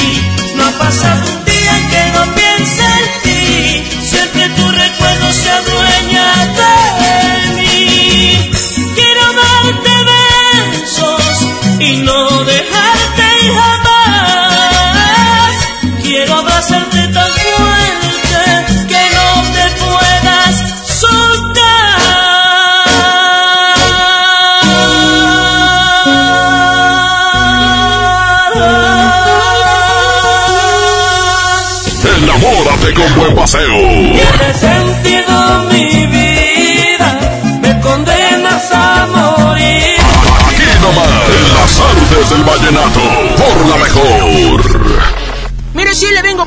No 0.56 0.66
ha 0.66 0.72
pasado 0.72 1.22
un 1.38 1.46
día 1.46 1.74
que 1.92 2.12
no 2.18 2.24
piense 2.34 2.84
en 2.84 3.10
ti. 3.24 3.84
Siempre 4.02 4.50
tu 4.50 4.72
recuerdo 4.72 5.32
se 5.32 5.52
adueña 5.52 6.26
de 6.58 6.74
mí. 7.00 7.09
Con 32.96 33.16
buen 33.16 33.36
paseo. 33.36 33.78
Tiene 33.78 34.54
sentido 34.54 35.64
mi 35.72 36.08
vida, 36.08 37.20
me 37.62 37.80
condenas 37.82 38.72
a 38.74 39.06
morir. 39.06 40.00
Aquí 40.48 40.64
nomás, 40.82 41.08
en 41.38 41.54
las 41.54 41.80
artes 41.80 42.30
del 42.32 42.44
vallenato, 42.44 43.02
por 43.38 43.56
la 43.68 43.78
mejor. 43.78 45.19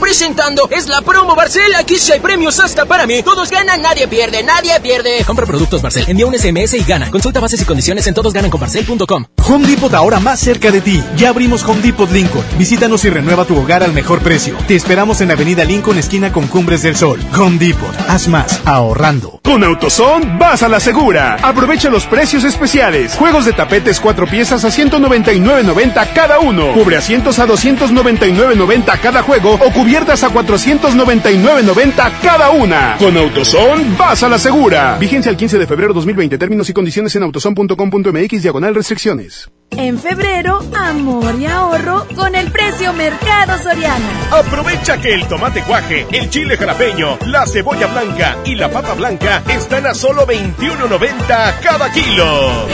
Presentando, 0.02 0.68
es 0.71 0.88
la 0.88 1.00
promo 1.00 1.37
Barcel. 1.37 1.75
Aquí 1.76 1.97
sí 1.97 2.12
hay 2.12 2.18
premios 2.18 2.59
hasta 2.59 2.85
para 2.87 3.06
mí. 3.06 3.23
Todos 3.23 3.50
ganan, 3.50 3.80
nadie 3.80 4.09
pierde, 4.09 4.42
nadie 4.42 4.79
pierde. 4.81 5.24
Compra 5.24 5.46
productos 5.46 5.81
Barcel, 5.81 6.05
envía 6.09 6.26
un 6.26 6.37
SMS 6.37 6.74
y 6.74 6.83
gana. 6.83 7.09
Consulta 7.11 7.38
bases 7.38 7.62
y 7.62 7.64
condiciones 7.64 8.07
en 8.09 8.14
todosgananconbarcel.com. 8.14 9.26
Home 9.48 9.66
Depot 9.66 9.94
ahora 9.94 10.18
más 10.18 10.40
cerca 10.40 10.72
de 10.72 10.81
ti. 10.81 11.03
Ya 11.16 11.29
abrimos 11.29 11.62
Home 11.62 11.81
Depot 11.81 12.11
Lincoln. 12.11 12.44
Visítanos 12.59 13.05
y 13.05 13.11
renueva 13.11 13.44
tu 13.44 13.57
hogar 13.57 13.85
al 13.85 13.92
mejor 13.92 14.20
precio. 14.20 14.57
Te 14.66 14.74
esperamos 14.74 15.20
en 15.20 15.31
Avenida 15.31 15.64
Lincoln, 15.64 15.98
esquina 15.98 16.33
con 16.33 16.48
Cumbres 16.48 16.83
del 16.83 16.96
Sol. 16.96 17.20
Home 17.38 17.59
Depot. 17.59 17.94
Haz 18.09 18.26
más, 18.26 18.61
ahorrando. 18.64 19.40
Con 19.44 19.62
AutoZone 19.62 20.37
vas 20.38 20.64
a 20.64 20.68
la 20.68 20.81
segura. 20.81 21.37
Aprovecha 21.42 21.90
los 21.90 22.07
precios 22.07 22.42
especiales. 22.42 23.14
Juegos 23.14 23.44
de 23.44 23.53
tapetes 23.53 24.00
cuatro 24.00 24.26
piezas 24.26 24.64
a 24.64 24.68
199.90 24.68 26.12
cada 26.12 26.40
uno. 26.40 26.72
Cubre 26.72 26.96
asientos 26.96 27.38
a 27.38 27.46
299.90 27.46 29.00
cada 29.00 29.22
juego 29.22 29.53
o 29.55 29.70
cubiertas 29.92 30.24
a 30.24 30.31
499.90 30.31 32.12
cada 32.22 32.48
una. 32.50 32.96
Con 32.98 33.14
AutoZone 33.14 33.94
vas 33.98 34.22
a 34.22 34.28
la 34.31 34.38
segura. 34.38 34.96
Vigencia 34.96 35.28
el 35.28 35.37
15 35.37 35.59
de 35.59 35.66
febrero 35.66 35.92
2020. 35.92 36.38
Términos 36.38 36.70
y 36.70 36.72
condiciones 36.72 37.14
en 37.14 37.24
autozone.com.mx 37.24 38.42
diagonal 38.42 38.74
restricciones. 38.74 39.50
En 39.72 39.98
febrero, 39.98 40.61
amor 40.74 41.35
y 41.38 41.44
ahorro 41.44 42.07
con 42.16 42.35
el 42.35 42.50
precio 42.50 42.94
Mercado 42.94 43.62
Soriana. 43.62 44.31
Aprovecha 44.31 44.98
que 44.98 45.12
el 45.12 45.28
tomate 45.28 45.61
guaje, 45.61 46.07
el 46.11 46.31
chile 46.31 46.57
jalapeño, 46.57 47.18
la 47.26 47.46
cebolla 47.46 47.88
blanca 47.88 48.38
y 48.46 48.55
la 48.55 48.70
papa 48.70 48.94
blanca 48.94 49.42
están 49.46 49.87
a 49.87 49.92
solo 49.92 50.26
21.90 50.26 51.61
cada 51.61 51.92
kilo. 51.92 52.66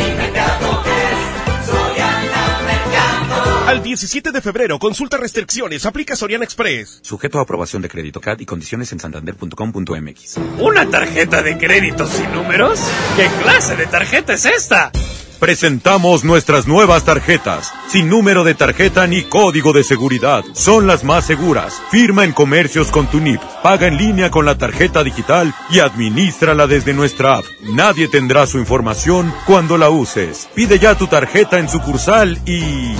Al 3.68 3.82
17 3.82 4.32
de 4.32 4.40
febrero, 4.40 4.78
consulta 4.78 5.18
restricciones, 5.18 5.84
aplica 5.84 6.16
Soriana 6.16 6.42
Express. 6.42 7.00
Sujeto 7.02 7.38
a 7.38 7.42
aprobación 7.42 7.82
de 7.82 7.90
crédito 7.90 8.18
CAD 8.18 8.40
y 8.40 8.46
condiciones 8.46 8.90
en 8.92 8.98
santander.com.mx. 8.98 10.38
¿Una 10.58 10.88
tarjeta 10.88 11.42
de 11.42 11.58
crédito 11.58 12.06
sin 12.06 12.32
números? 12.32 12.80
¿Qué 13.14 13.28
clase 13.42 13.76
de 13.76 13.84
tarjeta 13.84 14.32
es 14.32 14.46
esta? 14.46 14.90
Presentamos 15.38 16.24
nuestras 16.24 16.66
nuevas 16.66 17.04
tarjetas, 17.04 17.72
sin 17.88 18.08
número 18.08 18.42
de 18.42 18.54
tarjeta 18.54 19.06
ni 19.06 19.22
código 19.22 19.72
de 19.72 19.84
seguridad. 19.84 20.44
Son 20.52 20.88
las 20.88 21.04
más 21.04 21.26
seguras. 21.26 21.80
Firma 21.92 22.24
en 22.24 22.32
comercios 22.32 22.90
con 22.90 23.06
tu 23.06 23.20
NIP, 23.20 23.40
paga 23.62 23.86
en 23.86 23.96
línea 23.96 24.32
con 24.32 24.44
la 24.44 24.58
tarjeta 24.58 25.04
digital 25.04 25.54
y 25.70 25.78
administrala 25.78 26.66
desde 26.66 26.92
nuestra 26.92 27.36
app. 27.36 27.44
Nadie 27.72 28.08
tendrá 28.08 28.46
su 28.46 28.58
información 28.58 29.32
cuando 29.46 29.78
la 29.78 29.90
uses. 29.90 30.48
Pide 30.54 30.80
ya 30.80 30.96
tu 30.96 31.06
tarjeta 31.06 31.58
en 31.58 31.68
sucursal 31.68 32.38
y... 32.44 32.96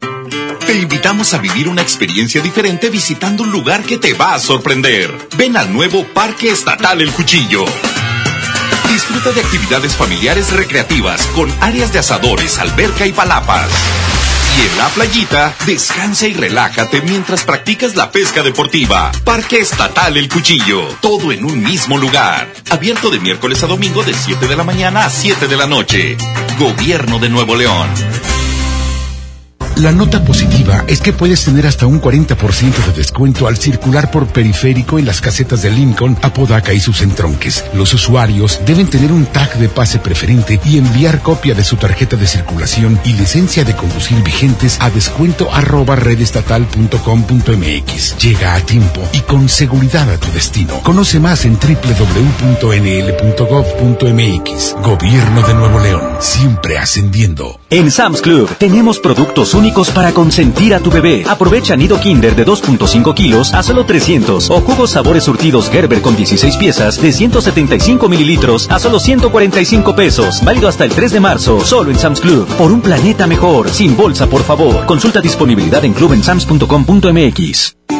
Te 0.67 0.79
invitamos 0.79 1.33
a 1.35 1.39
vivir 1.39 1.69
una 1.69 1.83
experiencia 1.83 2.41
diferente 2.43 2.91
visitando 2.91 3.43
un 3.43 3.51
lugar 3.51 3.83
que 3.83 3.99
te 3.99 4.15
va 4.15 4.35
a 4.35 4.39
sorprender. 4.39 5.11
Ven 5.37 5.57
al 5.57 5.73
nuevo 5.73 6.07
Parque 6.13 6.51
Estatal 6.51 7.01
El 7.01 7.11
Cuchillo. 7.13 7.65
Disfruta 8.93 9.33
de 9.33 9.41
actividades 9.41 9.97
familiares 9.97 10.53
recreativas 10.53 11.27
con 11.29 11.51
áreas 11.61 11.93
de 11.93 12.01
asadores, 12.01 12.59
alberca 12.59 13.07
y 13.07 13.13
palapas. 13.13 13.71
Y 14.59 14.67
en 14.67 14.79
la 14.79 14.89
playita, 14.89 15.55
descansa 15.67 16.27
y 16.27 16.35
relájate 16.35 17.03
mientras 17.03 17.45
practicas 17.45 17.97
la 17.97 18.11
pesca 18.11 18.43
deportiva. 18.43 19.13
Parque 19.25 19.59
Estatal 19.59 20.17
El 20.17 20.29
Cuchillo. 20.29 20.87
Todo 21.01 21.33
en 21.33 21.45
un 21.45 21.63
mismo 21.63 21.99
lugar. 21.99 22.53
Abierto 22.71 23.11
de 23.11 23.21
miércoles 23.21 23.63
a 23.63 23.67
domingo 23.67 24.03
de 24.03 24.15
7 24.15 24.47
de 24.47 24.57
la 24.57 24.65
mañana 24.65 25.05
a 25.05 25.11
7 25.11 25.47
de 25.47 25.57
la 25.57 25.67
noche. 25.67 26.17
Gobierno 26.59 27.19
de 27.19 27.29
Nuevo 27.29 27.57
León. 27.57 27.89
La 29.77 29.93
nota 29.93 30.25
positiva 30.25 30.85
es 30.87 31.01
que 31.01 31.13
puedes 31.13 31.45
tener 31.45 31.67
hasta 31.67 31.87
un 31.87 32.03
40% 32.03 32.87
de 32.87 32.93
descuento 32.93 33.47
al 33.47 33.57
circular 33.57 34.11
por 34.11 34.27
periférico 34.27 34.99
en 34.99 35.07
las 35.07 35.21
casetas 35.21 35.63
de 35.63 35.71
Lincoln, 35.71 36.19
Apodaca 36.23 36.75
y 36.75 36.81
sus 36.81 37.03
entronques. 37.03 37.65
Los 37.73 37.95
usuarios 37.95 38.61
deben 38.67 38.89
tener 38.89 39.11
un 39.11 39.27
tag 39.27 39.57
de 39.59 39.69
pase 39.69 39.99
preferente 39.99 40.61
y 40.65 40.79
enviar 40.79 41.23
copia 41.23 41.55
de 41.55 41.65
su 41.65 41.77
tarjeta 41.77 42.17
de 42.17 42.27
circulación 42.27 43.01
y 43.05 43.15
licencia 43.15 43.65
de 43.65 43.75
conducir 43.75 44.23
vigentes 44.23 44.77
a 44.81 44.91
descuento 44.91 45.51
arroba 45.53 45.97
redestatal.com.mx. 45.97 48.19
Llega 48.19 48.55
a 48.55 48.61
tiempo 48.61 49.01
y 49.13 49.21
con 49.21 49.49
seguridad 49.49 50.11
a 50.11 50.19
tu 50.19 50.31
destino. 50.33 50.81
Conoce 50.83 51.19
más 51.21 51.47
en 51.47 51.55
www.nl.gov.mx. 51.55 52.67
Gobierno 54.83 55.47
de 55.47 55.55
Nuevo 55.55 55.79
León, 55.81 56.03
siempre 56.21 56.77
ascendiendo. 56.79 57.59
En 57.71 57.91
Sam's 57.91 58.21
Club 58.21 58.51
tenemos 58.59 58.99
productos 58.99 59.55
únicos 59.61 59.91
para 59.91 60.13
consentir 60.13 60.75
a 60.75 60.81
tu 60.81 60.91
bebé. 60.91 61.25
Aprovecha 61.29 61.77
nido 61.77 62.01
Kinder 62.01 62.35
de 62.35 62.47
2.5 62.47 63.15
kilos 63.15 63.53
a 63.53 63.63
solo 63.63 63.85
300 63.85 64.51
o 64.51 64.61
jugos 64.63 64.93
sabores 64.93 65.25
surtidos 65.25 65.69
Gerber 65.69 66.01
con 66.01 66.17
16 66.17 66.57
piezas 66.57 67.01
de 67.01 67.13
175 67.13 68.09
mililitros 68.09 68.67
a 68.71 68.79
solo 68.79 68.99
145 68.99 69.95
pesos. 69.95 70.43
Válido 70.43 70.67
hasta 70.67 70.85
el 70.85 70.93
3 70.93 71.13
de 71.13 71.21
marzo, 71.21 71.61
solo 71.61 71.91
en 71.91 71.99
Sam's 71.99 72.21
Club. 72.21 72.47
Por 72.57 72.73
un 72.73 72.81
planeta 72.81 73.27
mejor, 73.27 73.69
sin 73.69 73.97
bolsa, 73.97 74.27
por 74.27 74.43
favor. 74.43 74.87
Consulta 74.87 75.21
disponibilidad 75.21 75.85
en 75.85 75.93
clubensams.com.mx. 75.93 78.00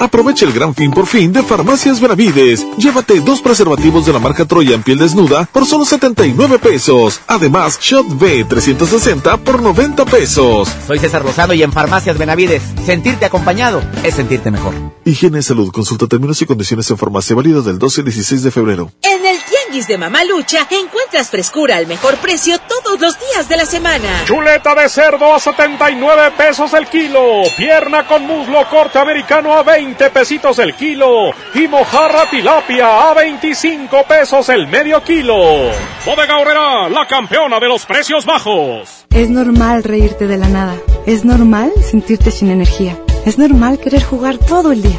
Aprovecha 0.00 0.44
el 0.44 0.52
gran 0.52 0.74
fin 0.74 0.90
por 0.90 1.06
fin 1.06 1.32
de 1.32 1.42
Farmacias 1.42 2.00
Benavides. 2.00 2.64
Llévate 2.76 3.20
dos 3.20 3.40
preservativos 3.40 4.06
de 4.06 4.12
la 4.12 4.18
marca 4.18 4.44
Troya 4.44 4.74
en 4.74 4.82
piel 4.82 4.98
desnuda 4.98 5.48
por 5.52 5.66
solo 5.66 5.84
79 5.84 6.58
pesos. 6.58 7.20
Además, 7.26 7.78
Shot 7.80 8.18
B 8.18 8.44
360 8.44 9.38
por 9.38 9.60
90 9.60 10.04
pesos. 10.04 10.68
Soy 10.86 10.98
César 10.98 11.22
Rosado 11.22 11.52
y 11.52 11.62
en 11.62 11.72
Farmacias 11.72 12.16
Benavides. 12.16 12.62
Sentirte 12.86 13.24
acompañado 13.24 13.82
es 14.04 14.14
sentirte 14.14 14.50
mejor. 14.50 14.74
Higiene 15.04 15.40
y 15.40 15.42
salud. 15.42 15.72
Consulta 15.72 16.06
términos 16.06 16.40
y 16.42 16.46
condiciones 16.46 16.90
en 16.90 16.98
farmacia 16.98 17.34
válidas 17.34 17.64
del 17.64 17.78
12 17.78 18.02
al 18.02 18.04
16 18.04 18.42
de 18.42 18.50
febrero. 18.50 18.92
En 19.02 19.26
el 19.26 19.38
Tianguis 19.68 19.86
de 19.86 19.98
Mamalucha 19.98 20.66
encuentras 20.70 21.28
frescura 21.28 21.76
al 21.76 21.86
mejor 21.86 22.16
precio 22.16 22.58
todos 22.58 22.98
los 23.00 23.18
días 23.18 23.48
de 23.48 23.56
la 23.56 23.66
semana. 23.66 24.24
Chuleta 24.24 24.74
de 24.74 24.88
cerdo 24.88 25.34
a 25.34 25.38
79 25.38 26.32
pesos 26.36 26.72
el 26.72 26.86
kilo. 26.86 27.42
Pierna 27.56 28.06
con 28.06 28.26
muslo 28.26 28.66
corte 28.70 28.98
americano 28.98 29.52
a 29.52 29.62
20 29.62 30.08
pesitos 30.10 30.58
el 30.58 30.74
kilo 30.74 31.32
y 31.54 31.68
mojarra 31.68 32.30
tilapia 32.30 33.10
a 33.10 33.14
25 33.14 34.04
pesos 34.04 34.48
el 34.48 34.66
medio 34.68 35.02
kilo. 35.02 35.36
Bodega 36.06 36.38
Horrera, 36.38 36.88
la 36.88 37.06
campeona 37.06 37.60
de 37.60 37.68
los 37.68 37.84
precios 37.84 38.24
bajos. 38.24 39.06
Es 39.10 39.28
normal 39.28 39.84
reírte 39.84 40.26
de 40.26 40.38
la 40.38 40.48
nada. 40.48 40.76
Es 41.04 41.24
normal 41.24 41.72
sentirte 41.82 42.30
sin 42.30 42.50
energía. 42.50 42.96
Es 43.26 43.36
normal 43.38 43.78
querer 43.78 44.02
jugar 44.02 44.38
todo 44.38 44.72
el 44.72 44.82
día. 44.82 44.98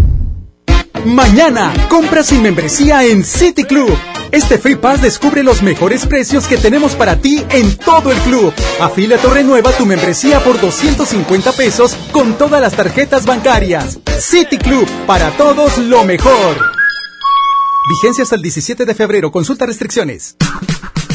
Mañana, 1.05 1.73
compra 1.89 2.23
sin 2.23 2.43
membresía 2.43 3.03
en 3.03 3.23
City 3.23 3.63
Club. 3.63 3.97
Este 4.31 4.59
Free 4.59 4.75
Pass 4.75 5.01
descubre 5.01 5.43
los 5.43 5.63
mejores 5.63 6.05
precios 6.05 6.47
que 6.47 6.57
tenemos 6.57 6.95
para 6.95 7.17
ti 7.17 7.43
en 7.49 7.75
todo 7.75 8.11
el 8.11 8.17
club. 8.19 8.53
Afíliate 8.79 9.25
o 9.25 9.33
renueva 9.33 9.71
tu 9.71 9.85
membresía 9.85 10.43
por 10.43 10.61
250 10.61 11.51
pesos 11.53 11.95
con 12.11 12.37
todas 12.37 12.61
las 12.61 12.73
tarjetas 12.73 13.25
bancarias. 13.25 13.99
City 14.19 14.57
Club, 14.57 14.87
para 15.07 15.31
todos 15.31 15.77
lo 15.79 16.03
mejor. 16.03 16.71
Vigencia 17.89 18.23
hasta 18.23 18.35
el 18.35 18.43
17 18.43 18.85
de 18.85 18.95
febrero. 18.95 19.31
Consulta 19.31 19.65
restricciones. 19.65 20.35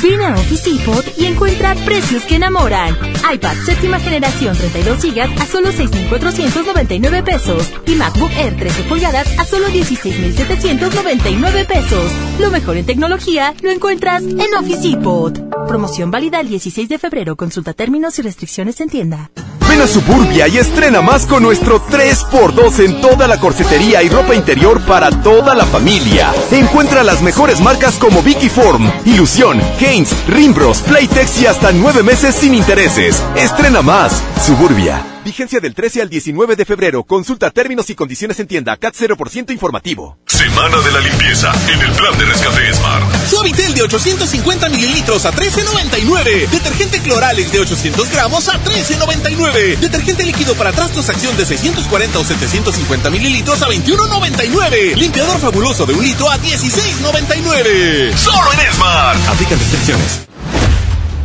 Ven 0.08 0.22
a 0.22 0.34
Office 0.34 0.70
Depot 0.70 1.04
y 1.18 1.24
encuentra 1.24 1.74
precios 1.84 2.22
que 2.22 2.36
enamoran. 2.36 2.96
iPad 3.34 3.56
séptima 3.64 3.98
generación 3.98 4.56
32 4.56 5.02
GB 5.02 5.20
a 5.20 5.46
solo 5.46 5.70
6.499 5.70 7.24
pesos. 7.24 7.72
Y 7.86 7.96
MacBook 7.96 8.30
Air 8.36 8.56
13 8.56 8.84
pulgadas 8.84 9.36
a 9.36 9.44
solo 9.44 9.66
16.799 9.66 11.66
pesos. 11.66 12.12
Lo 12.38 12.52
mejor 12.52 12.76
en 12.76 12.86
tecnología 12.86 13.52
lo 13.62 13.72
encuentras 13.72 14.22
en 14.22 14.54
Office 14.56 14.88
Depot. 14.88 15.36
Promoción 15.66 16.12
válida 16.12 16.38
el 16.38 16.48
16 16.48 16.88
de 16.88 16.98
febrero. 16.98 17.34
Consulta 17.34 17.72
términos 17.72 18.16
y 18.20 18.22
restricciones 18.22 18.80
en 18.80 18.88
tienda. 18.88 19.32
Ven 19.76 19.88
Suburbia 19.88 20.48
y 20.48 20.56
estrena 20.58 21.02
más 21.02 21.26
con 21.26 21.42
nuestro 21.42 21.84
3x2 21.86 22.84
en 22.84 23.00
toda 23.00 23.28
la 23.28 23.38
corsetería 23.38 24.02
y 24.02 24.08
ropa 24.08 24.34
interior 24.34 24.80
para 24.86 25.10
toda 25.10 25.54
la 25.54 25.66
familia. 25.66 26.32
Encuentra 26.50 27.02
las 27.02 27.20
mejores 27.20 27.60
marcas 27.60 27.96
como 27.98 28.22
Vicky 28.22 28.48
Form, 28.48 28.90
Ilusión, 29.04 29.60
Haynes, 29.78 30.14
Rimbros, 30.28 30.80
Playtex 30.80 31.42
y 31.42 31.46
hasta 31.46 31.72
nueve 31.72 32.02
meses 32.02 32.34
sin 32.34 32.54
intereses. 32.54 33.22
Estrena 33.36 33.82
más. 33.82 34.22
Suburbia. 34.42 35.15
Vigencia 35.26 35.58
del 35.58 35.74
13 35.74 36.02
al 36.02 36.08
19 36.08 36.54
de 36.54 36.64
febrero. 36.64 37.02
Consulta 37.02 37.50
términos 37.50 37.90
y 37.90 37.96
condiciones 37.96 38.38
en 38.38 38.46
tienda. 38.46 38.76
CAT 38.76 38.94
0% 38.94 39.50
informativo. 39.50 40.16
Semana 40.24 40.78
de 40.78 40.92
la 40.92 41.00
limpieza 41.00 41.52
en 41.68 41.80
el 41.80 41.90
plan 41.94 42.16
de 42.16 42.26
rescate 42.26 42.72
Smart. 42.72 43.04
Suavitel 43.28 43.74
de 43.74 43.82
850 43.82 44.68
mililitros 44.68 45.24
a 45.26 45.32
13.99. 45.32 46.48
Detergente 46.48 47.00
Cloralex 47.00 47.50
de 47.50 47.58
800 47.58 48.08
gramos 48.12 48.48
a 48.48 48.62
13.99. 48.62 49.78
Detergente 49.78 50.22
líquido 50.22 50.54
para 50.54 50.70
trastos 50.70 51.08
acción 51.08 51.36
de 51.36 51.44
640 51.44 52.20
o 52.20 52.24
750 52.24 53.10
mililitros 53.10 53.60
a 53.62 53.68
21.99. 53.68 54.94
Limpiador 54.94 55.40
fabuloso 55.40 55.86
de 55.86 55.94
un 55.94 56.04
litro 56.04 56.30
a 56.30 56.38
16.99. 56.38 58.16
Solo 58.16 58.52
en 58.52 58.72
Smart. 58.72 59.18
Aplican 59.28 59.58
restricciones. 59.58 60.35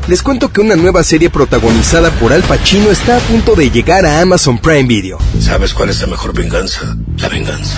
Les 0.08 0.24
cuento 0.24 0.52
que 0.52 0.62
una 0.62 0.76
nueva 0.76 1.04
serie 1.04 1.30
protagonizada 1.30 2.10
por 2.12 2.34
Al 2.34 2.42
Pacino 2.42 2.90
está 2.90 3.18
a 3.18 3.20
punto 3.20 3.56
de 3.56 3.70
llegar 3.70 4.06
a 4.06 4.20
Amazon 4.22 4.58
Prime 4.58 4.84
Video. 4.84 5.20
¿Sabes 5.40 5.74
cuál 5.74 5.90
es 5.90 6.02
la 6.02 6.08
mejor 6.08 6.34
venganza? 6.34 6.98
La 7.18 7.30
venganza. 7.30 7.78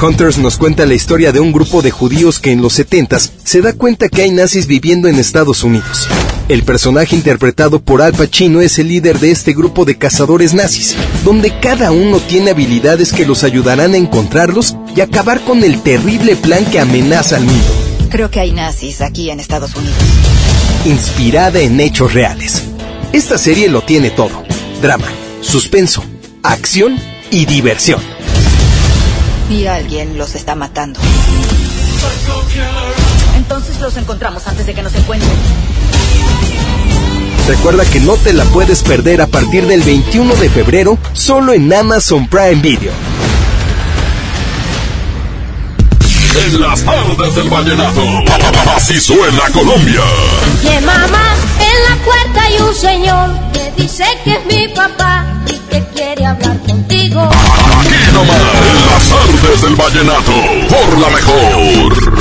Hunters 0.00 0.36
nos 0.36 0.58
cuenta 0.58 0.84
la 0.84 0.92
historia 0.92 1.32
de 1.32 1.40
un 1.40 1.52
grupo 1.52 1.80
de 1.80 1.90
judíos 1.90 2.38
que 2.38 2.52
en 2.52 2.60
los 2.60 2.74
70 2.74 3.18
se 3.18 3.62
da 3.62 3.72
cuenta 3.72 4.10
que 4.10 4.22
hay 4.22 4.30
nazis 4.30 4.66
viviendo 4.66 5.08
en 5.08 5.16
Estados 5.18 5.64
Unidos. 5.64 6.06
El 6.48 6.62
personaje 6.62 7.16
interpretado 7.16 7.80
por 7.80 8.02
Al 8.02 8.12
Pacino 8.12 8.60
es 8.60 8.78
el 8.78 8.88
líder 8.88 9.18
de 9.18 9.30
este 9.30 9.54
grupo 9.54 9.86
de 9.86 9.96
cazadores 9.96 10.52
nazis, 10.52 10.94
donde 11.24 11.58
cada 11.58 11.90
uno 11.90 12.20
tiene 12.20 12.50
habilidades 12.50 13.14
que 13.14 13.26
los 13.26 13.42
ayudarán 13.42 13.94
a 13.94 13.96
encontrarlos 13.96 14.76
y 14.94 15.00
acabar 15.00 15.40
con 15.40 15.64
el 15.64 15.82
terrible 15.82 16.36
plan 16.36 16.64
que 16.66 16.78
amenaza 16.78 17.36
al 17.36 17.44
mundo. 17.44 17.86
Creo 18.10 18.30
que 18.30 18.40
hay 18.40 18.52
nazis 18.52 19.00
aquí 19.00 19.30
en 19.30 19.40
Estados 19.40 19.74
Unidos. 19.74 19.96
Inspirada 20.84 21.60
en 21.60 21.80
hechos 21.80 22.12
reales. 22.12 22.64
Esta 23.12 23.38
serie 23.38 23.68
lo 23.68 23.82
tiene 23.82 24.10
todo. 24.10 24.44
Drama, 24.80 25.06
suspenso, 25.40 26.04
acción 26.42 26.96
y 27.30 27.46
diversión. 27.46 28.00
Y 29.50 29.66
alguien 29.66 30.18
los 30.18 30.34
está 30.34 30.54
matando. 30.54 31.00
Entonces 33.36 33.80
los 33.80 33.96
encontramos 33.96 34.46
antes 34.46 34.66
de 34.66 34.74
que 34.74 34.82
nos 34.82 34.94
encuentren. 34.94 35.30
Recuerda 37.48 37.84
que 37.84 38.00
no 38.00 38.14
te 38.16 38.32
la 38.32 38.44
puedes 38.46 38.82
perder 38.82 39.22
a 39.22 39.28
partir 39.28 39.66
del 39.66 39.82
21 39.82 40.34
de 40.34 40.50
febrero 40.50 40.98
solo 41.12 41.52
en 41.52 41.72
Amazon 41.72 42.26
Prime 42.26 42.56
Video. 42.56 42.92
En 46.44 46.60
las 46.60 46.84
tardes 46.84 47.34
del 47.34 47.48
vallenato. 47.48 48.02
Así 48.76 49.00
suena 49.00 49.42
Colombia. 49.52 50.02
Que 50.60 50.80
mamá, 50.82 51.34
en 51.58 51.82
la 51.88 52.04
puerta 52.04 52.42
hay 52.42 52.58
un 52.58 52.74
señor 52.74 53.30
que 53.52 53.72
dice 53.82 54.04
que 54.22 54.34
es 54.34 54.46
mi 54.46 54.68
papá 54.68 55.24
y 55.46 55.54
que 55.70 55.82
quiere 55.94 56.26
hablar 56.26 56.58
contigo. 56.60 57.22
Aquí 57.22 58.12
nomás, 58.12 58.36
en 58.68 58.86
las 58.86 59.08
tardes 59.08 59.62
del 59.62 59.76
vallenato. 59.76 60.32
Por 60.68 60.98
la 60.98 61.08
mejor. 61.08 62.15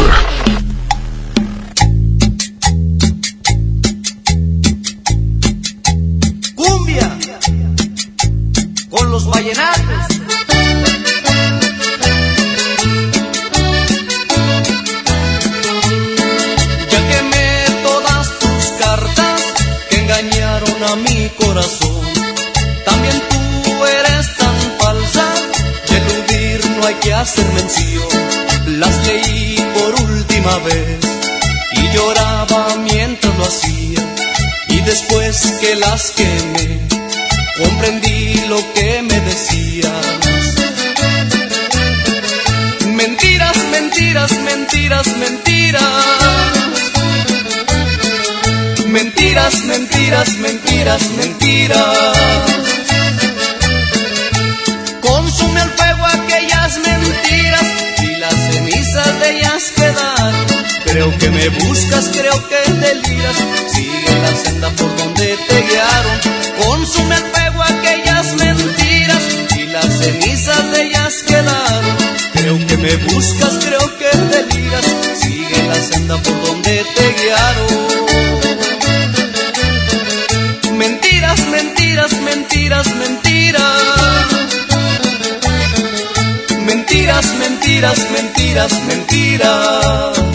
Mentiras, 87.34 88.10
mentiras, 88.12 88.72
mentiras, 88.88 90.35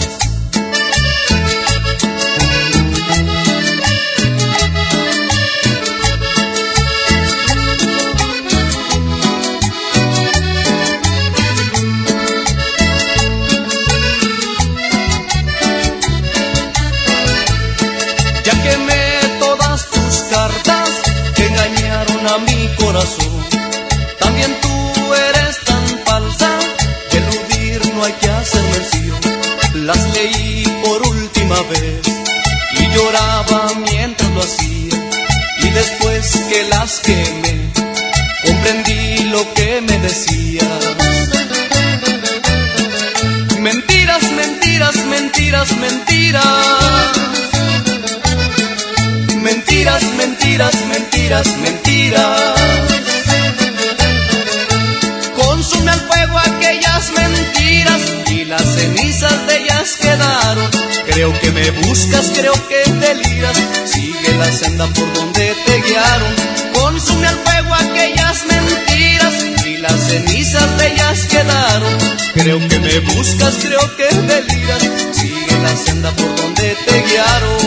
buscas, 73.01 73.55
creo 73.61 73.95
que 73.97 74.07
deliras. 74.15 74.83
Sigue 75.11 75.59
la 75.61 75.75
senda 75.75 76.11
por 76.11 76.35
donde 76.35 76.75
te 76.85 77.03
guiaron. 77.03 77.61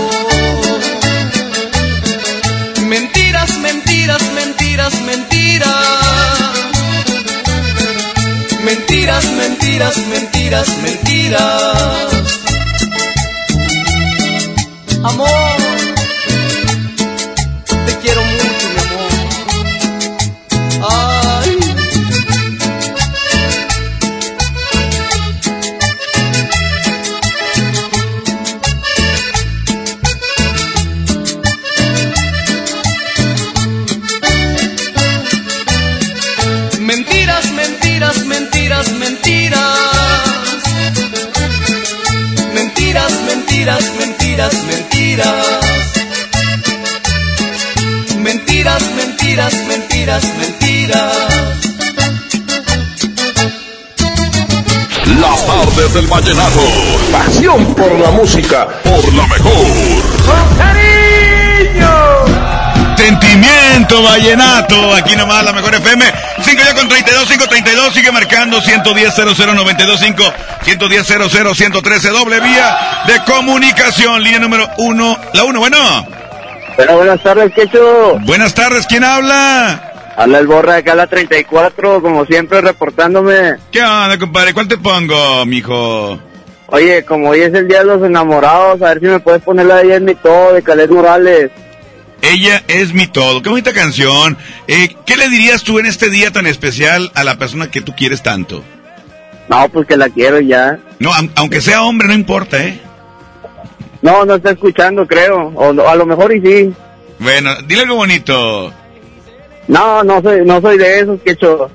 Mentiras, 2.89 3.59
mentiras, 3.59 4.23
mentiras, 4.35 5.01
mentiras. 5.03 5.75
Mentiras, 8.65 9.25
mentiras, 9.33 9.97
mentiras, 10.09 10.69
mentiras. 10.83 12.44
Vallenato, 64.05 64.95
aquí 64.95 65.17
nomás 65.17 65.45
la 65.45 65.53
mejor 65.53 65.75
FM. 65.75 66.05
5 66.43 66.63
ya 66.63 66.75
con 66.75 66.89
32, 66.89 67.25
532, 67.25 67.95
sigue 67.95 68.13
marcando 68.13 68.61
110 68.61 69.15
00925, 69.17 70.23
110 70.63 71.07
00 71.07 71.55
113, 71.55 72.09
doble 72.11 72.41
vía 72.41 72.77
de 73.07 73.25
comunicación, 73.25 74.23
línea 74.23 74.39
número 74.39 74.69
1, 74.79 75.19
la 75.33 75.45
1, 75.45 75.59
bueno. 75.59 75.79
Bueno, 76.77 76.97
buenas 76.97 77.23
tardes, 77.23 77.53
Quecho. 77.55 78.19
Buenas 78.21 78.55
tardes, 78.55 78.87
¿quién 78.87 79.05
habla? 79.05 79.93
Habla 80.17 80.39
el 80.39 80.47
borra 80.47 80.75
de 80.75 80.79
acá, 80.81 80.95
la 80.95 81.07
34, 81.07 82.01
como 82.01 82.25
siempre, 82.27 82.61
reportándome. 82.61 83.57
¿Qué 83.73 83.83
onda, 83.83 84.19
compadre? 84.19 84.55
¿Cuál 84.55 84.69
te 84.69 84.79
pongo, 84.79 85.45
mijo? 85.47 86.19
Oye, 86.67 87.05
como 87.05 87.31
hoy 87.31 87.43
es 87.43 87.55
el 87.55 87.69
Día 87.69 87.81
de 87.81 87.85
los 87.85 88.03
Enamorados, 88.03 88.81
a 88.83 88.89
ver 88.89 89.01
si 89.01 89.07
me 89.07 89.21
puedes 89.21 89.43
poner 89.43 89.67
la 89.67 89.77
de 89.77 90.01
mi 90.01 90.15
todo, 90.15 90.53
de 90.53 90.63
Caled 90.63 90.91
Morales. 90.91 91.51
Ella 92.23 92.63
es 92.69 92.95
mi 92.95 93.07
todo. 93.07 93.43
Qué 93.43 93.49
bonita 93.51 93.73
canción. 93.73 94.37
Eh, 94.67 94.97
¿Qué 95.05 95.17
le 95.17 95.29
dirías 95.29 95.63
tú 95.63 95.79
en 95.79 95.87
este 95.87 96.09
día 96.11 96.31
tan 96.31 96.47
especial 96.47 97.11
a 97.15 97.23
la 97.25 97.37
persona 97.37 97.71
que 97.71 97.81
tú 97.83 97.95
quieres 97.95 98.23
tanto? 98.23 98.65
No, 99.49 99.69
pues 99.69 99.87
que 99.87 99.97
la 99.97 100.09
quiero 100.09 100.41
ya. 100.41 100.79
No, 100.99 101.11
aun- 101.13 101.31
aunque 101.37 101.61
sea 101.61 101.83
hombre, 101.83 102.09
no 102.09 102.15
importa, 102.15 102.63
¿eh? 102.65 102.81
No, 104.01 104.25
no 104.25 104.37
está 104.37 104.53
escuchando, 104.53 105.07
creo. 105.07 105.53
O 105.55 105.87
a 105.89 105.95
lo 105.95 106.07
mejor 106.07 106.35
y 106.35 106.41
sí. 106.41 106.73
Bueno, 107.19 107.55
dile 107.67 107.83
algo 107.83 107.97
bonito. 107.97 108.73
No, 109.69 110.03
no 110.03 110.23
soy, 110.23 110.45
no 110.45 110.61
soy 110.61 110.79
de 110.79 111.01
esos, 111.01 111.21
Quecho. 111.23 111.71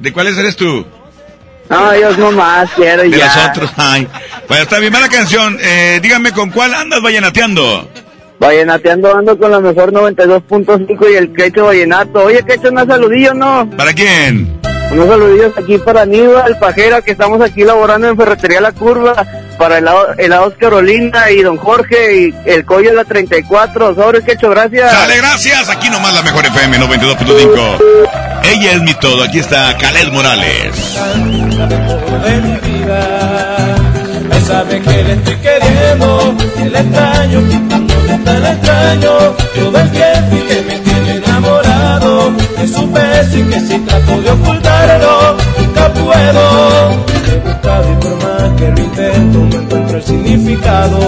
¿De 0.00 0.12
cuáles 0.12 0.36
eres 0.36 0.56
tú? 0.56 0.84
No, 1.70 1.92
ellos 1.92 2.18
no 2.18 2.32
más 2.32 2.68
quiero 2.72 3.04
y 3.04 3.10
De 3.10 3.18
ya. 3.18 3.26
los 3.26 3.36
otros. 3.48 3.70
Ay. 3.76 4.06
Bueno, 4.48 4.64
está 4.64 4.78
bien, 4.80 4.92
mala 4.92 5.08
canción. 5.08 5.56
Eh, 5.60 6.00
dígame, 6.02 6.32
¿con 6.32 6.50
cuál 6.50 6.74
andas 6.74 7.00
vallenateando? 7.00 7.88
Vallenateando 8.42 9.16
ando 9.16 9.38
con 9.38 9.52
la 9.52 9.60
mejor 9.60 9.92
92.5 9.92 11.12
y 11.12 11.14
el 11.14 11.32
Quecho 11.32 11.66
Vallenato. 11.66 12.24
Oye, 12.24 12.42
Quecho, 12.42 12.70
un 12.70 12.86
saludillo, 12.88 13.34
¿no? 13.34 13.70
¿Para 13.76 13.92
quién? 13.92 14.60
Unos 14.90 15.06
saludillos 15.06 15.56
aquí 15.56 15.78
para 15.78 16.02
Aníbal 16.02 16.58
Pajera, 16.58 17.02
que 17.02 17.12
estamos 17.12 17.40
aquí 17.40 17.62
laborando 17.62 18.08
en 18.08 18.16
Ferretería 18.16 18.60
La 18.60 18.72
Curva, 18.72 19.24
para 19.56 19.78
el 19.78 19.86
helados 20.18 20.54
Carolina 20.58 21.30
y 21.30 21.42
Don 21.42 21.56
Jorge 21.56 22.16
y 22.16 22.34
el 22.44 22.64
Coyo 22.64 22.90
de 22.90 22.96
la 22.96 23.04
34. 23.04 23.94
Sobre, 23.94 24.22
Quecho, 24.22 24.50
gracias. 24.50 24.90
Dale, 24.90 25.18
gracias. 25.18 25.68
Aquí 25.70 25.88
nomás 25.88 26.12
la 26.12 26.22
mejor 26.22 26.44
FM 26.44 26.78
92.5. 26.78 28.10
Ella 28.42 28.72
es 28.72 28.82
mi 28.82 28.94
todo. 28.94 29.22
Aquí 29.22 29.38
está 29.38 29.78
Caled 29.78 30.10
Morales. 30.10 30.98
sabe 34.44 34.80
que 34.80 35.04
le 35.04 35.12
estoy 35.12 35.36
queriendo, 35.36 36.36
que 36.56 36.64
le 36.68 37.91
tan 38.18 38.46
extraño. 38.46 39.10
Todo 39.54 39.78
el 39.78 39.90
tiempo 39.90 40.36
y 40.36 40.40
que 40.48 40.62
me 40.62 40.78
tiene 40.78 41.16
enamorado 41.16 42.32
de 42.58 42.68
su 42.68 42.90
beso 42.90 43.38
y 43.38 43.42
que 43.44 43.60
si 43.60 43.78
trato 43.80 44.20
de 44.20 44.30
ocultarlo, 44.30 45.36
nunca 45.58 45.92
puedo. 45.92 46.44
He 47.32 47.38
buscado 47.38 47.92
y 47.92 47.94
por 47.96 48.16
más 48.16 48.50
que 48.58 48.68
lo 48.70 48.78
intento, 48.78 49.38
no 49.38 49.56
encuentro 49.62 49.96
el 49.96 50.04
significado. 50.04 50.98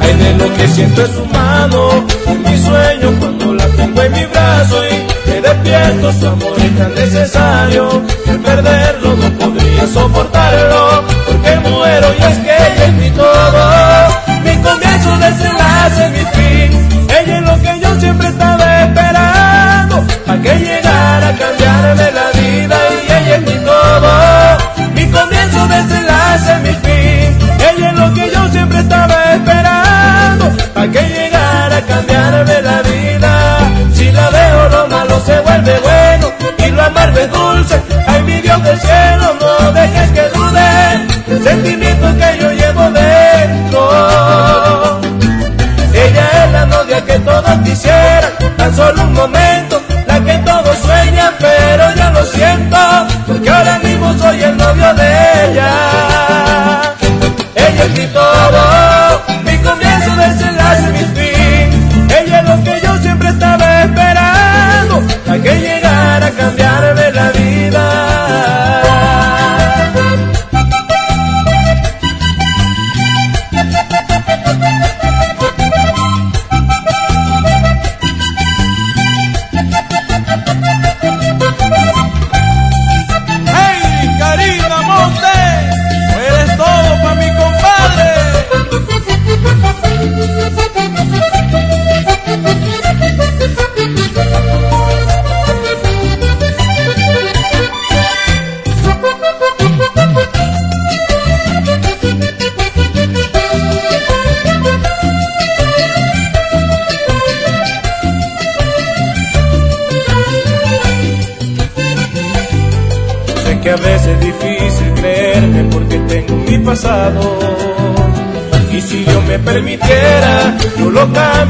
Ay, 0.00 0.14
de 0.14 0.34
lo 0.34 0.54
que 0.54 0.68
siento 0.68 1.02
es 1.02 1.10
su 1.10 1.24
mano, 1.26 2.04
en 2.26 2.42
mi 2.42 2.58
sueño 2.58 3.18
cuando 3.20 3.54
la 3.54 3.66
tengo 3.68 4.02
en 4.02 4.12
mi 4.12 4.24
brazo 4.26 4.76
y 4.84 5.30
me 5.30 5.40
despierto, 5.40 6.12
su 6.12 6.26
amor 6.26 6.52
es 6.58 6.78
tan 6.78 6.94
necesario 6.94 8.02
que 8.24 8.32
perderlo 8.32 9.16
no 9.16 9.38
podría 9.38 9.86
soportarlo, 9.86 11.04
porque 11.26 11.70
muero 11.70 12.06
y 12.18 12.22
es 12.22 12.38
que 12.38 12.50
ella 12.50 12.86
es 12.86 12.92
mi 12.94 13.10
todo, 13.10 13.81
comienzo, 14.62 15.10
desenlace, 15.18 16.08
mi 16.10 16.24
fin. 16.34 17.08
Ella 17.18 17.38
es 17.38 17.42
lo 17.42 17.60
que 17.60 17.80
yo 17.80 18.00
siempre 18.00 18.28
estaba 18.28 18.82
esperando, 18.82 20.04
a 20.26 20.36
que 20.42 20.54
llegara 20.58 21.28
a 21.28 21.36
cambiarme 21.42 22.10
la 22.12 22.40
vida 22.40 22.76
y 22.90 23.12
ella 23.12 23.36
es 23.36 23.42
mi 23.42 23.56
todo. 23.64 24.12
Mi 24.94 25.04
comienzo, 25.10 25.66
desenlace, 25.68 26.54
mi 26.64 26.74
fin. 26.84 27.38
Ella 27.68 27.88
es 27.90 27.98
lo 27.98 28.14
que 28.14 28.30
yo 28.34 28.48
siempre 28.50 28.78
estaba 28.78 29.34
esperando, 29.34 30.44
a 30.74 30.82
que 30.86 31.02
llegara 31.14 31.76
a 31.76 31.82
cambiarme 31.82 32.62
la 32.62 32.82
vida. 32.82 33.58
Si 33.94 34.10
la 34.10 34.30
veo, 34.30 34.68
lo 34.68 34.88
malo 34.88 35.20
se 35.24 35.38
vuelve 35.40 35.78
bueno 35.80 36.32
y 36.58 36.70
lo 36.70 36.82
amargo 36.82 37.20
dulce. 37.26 37.80
Ay, 38.06 38.22
mi 38.22 38.40
Dios 38.40 38.62
del 38.64 38.80
cielo, 38.80 39.36
no 39.40 39.72
dejes 39.72 40.10
que 40.12 40.21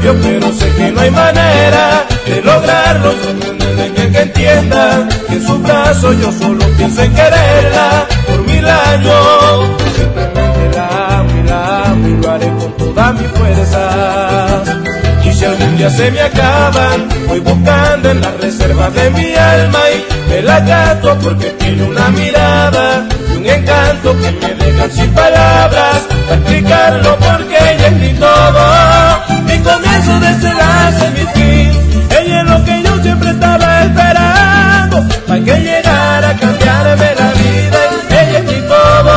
cambio, 0.03 0.15
pero 0.21 0.51
sé 0.53 0.69
que 0.75 0.91
no 0.91 1.01
hay 1.01 1.11
manera 1.11 2.05
de 2.25 2.41
lograrlo. 2.41 3.13
Que, 3.95 4.11
que 4.11 4.21
entienda 4.21 5.07
que 5.27 5.35
en 5.35 5.47
su 5.47 5.59
brazo 5.59 6.13
yo 6.13 6.31
solo 6.31 6.65
pienso 6.77 7.01
en 7.01 7.13
quererla 7.13 8.07
por 8.27 8.39
mil 8.45 8.65
años. 8.65 9.69
Simplemente 9.95 10.77
la 10.77 11.19
amo 11.19 11.29
y 11.39 11.47
la 11.47 11.83
amo 11.85 12.07
y 12.07 12.21
lo 12.21 12.31
haré 12.31 12.47
con 12.47 12.77
todas 12.77 13.13
mis 13.19 13.31
fuerzas. 13.31 14.77
Y 15.23 15.31
si 15.31 15.45
algún 15.45 15.77
día 15.77 15.89
se 15.89 16.11
me 16.11 16.21
acaban, 16.21 17.07
voy 17.27 17.39
buscando 17.39 18.11
en 18.11 18.21
las 18.21 18.39
reservas 18.41 18.93
de 18.93 19.09
mi 19.11 19.33
alma 19.35 19.79
y 19.95 20.29
me 20.29 20.41
la 20.41 20.59
gato 20.59 21.17
porque 21.23 21.49
tiene 21.51 21.83
una 21.83 22.09
mirada 22.09 23.07
y 23.31 23.37
un 23.37 23.45
encanto 23.45 24.15
que 24.19 24.31
me 24.31 24.53
dejan 24.65 24.91
sin 24.91 25.11
palabras 25.13 26.01
para 26.27 26.35
explicarlo 26.35 27.17
porque 27.17 27.55
ella 27.55 27.87
es 27.87 27.93
mi 27.93 28.13
todo, 28.19 29.32
mi 29.63 29.69
comienzo 29.69 30.19
desenlace, 30.19 31.09
mi 31.11 31.25
fin. 31.33 31.71
Ella 32.19 32.41
es 32.41 32.49
lo 32.49 32.65
que 32.65 32.83
yo 32.83 33.01
siempre 33.01 33.29
estaba 33.29 33.83
esperando 33.83 35.07
para 35.27 35.39
que 35.39 35.55
llegara 35.59 36.29
a 36.29 36.35
cambiarme 36.35 37.15
la 37.15 37.31
vida. 37.31 37.79
Ella 38.09 38.39
es 38.39 38.45
mi 38.45 38.61
todo, 38.67 39.13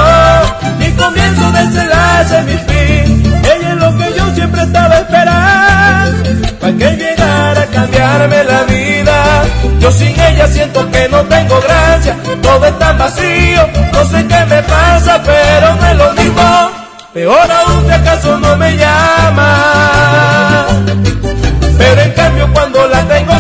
mi 0.79 0.91
comienzo 0.93 1.53
desenlace, 1.53 2.43
mi 2.43 2.57
fin. 2.59 3.43
Ella 3.45 3.71
es 3.71 3.77
lo 3.77 3.97
que 3.99 4.15
yo 4.17 4.35
siempre 4.35 4.63
estaba 4.63 4.99
esperando 4.99 6.31
para 6.61 6.73
que 6.73 6.97
llegara 6.97 7.63
a 7.63 7.67
cambiarme 7.67 8.45
la 8.45 8.63
vida. 8.65 9.43
Yo 9.81 9.91
sin 9.91 10.21
ella 10.21 10.47
siento 10.47 10.89
que 10.91 11.09
no 11.09 11.23
tengo 11.23 11.61
gracia, 11.61 12.17
todo 12.43 12.67
es 12.67 12.79
tan 12.79 12.99
vacío, 12.99 13.69
no 13.93 14.05
sé 14.05 14.27
qué 14.27 14.45
me 14.47 14.63
pasa, 14.63 15.21
pero 15.25 15.91
es 15.91 15.97
lo 15.97 16.13
mismo. 16.13 16.87
Peor 17.13 17.51
aún 17.51 17.87
si 17.87 17.93
acaso 17.93 18.39
no 18.39 18.57
me 18.59 18.77
llama. 18.77 20.36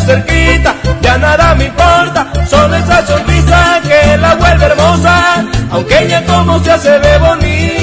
Cerquita, 0.06 0.74
ya 1.02 1.18
nada 1.18 1.54
me 1.56 1.64
importa, 1.64 2.28
solo 2.48 2.76
esa 2.76 3.04
sonrisa 3.04 3.80
que 3.82 4.16
la 4.16 4.34
vuelve 4.36 4.66
hermosa, 4.66 5.44
aunque 5.70 6.04
ella 6.04 6.24
como 6.24 6.62
se 6.62 6.70
hace 6.70 6.98
ve 6.98 7.18
bonita. 7.18 7.75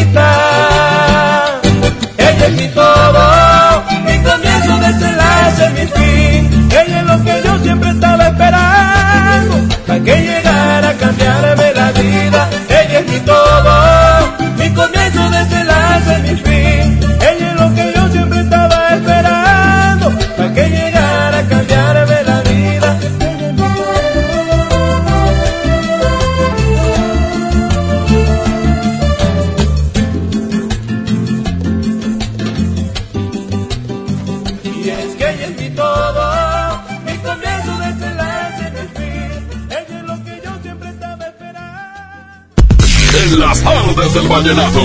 En 43.16 43.40
las 43.40 43.62
tardes 43.62 44.14
del 44.14 44.28
vallenato. 44.28 44.82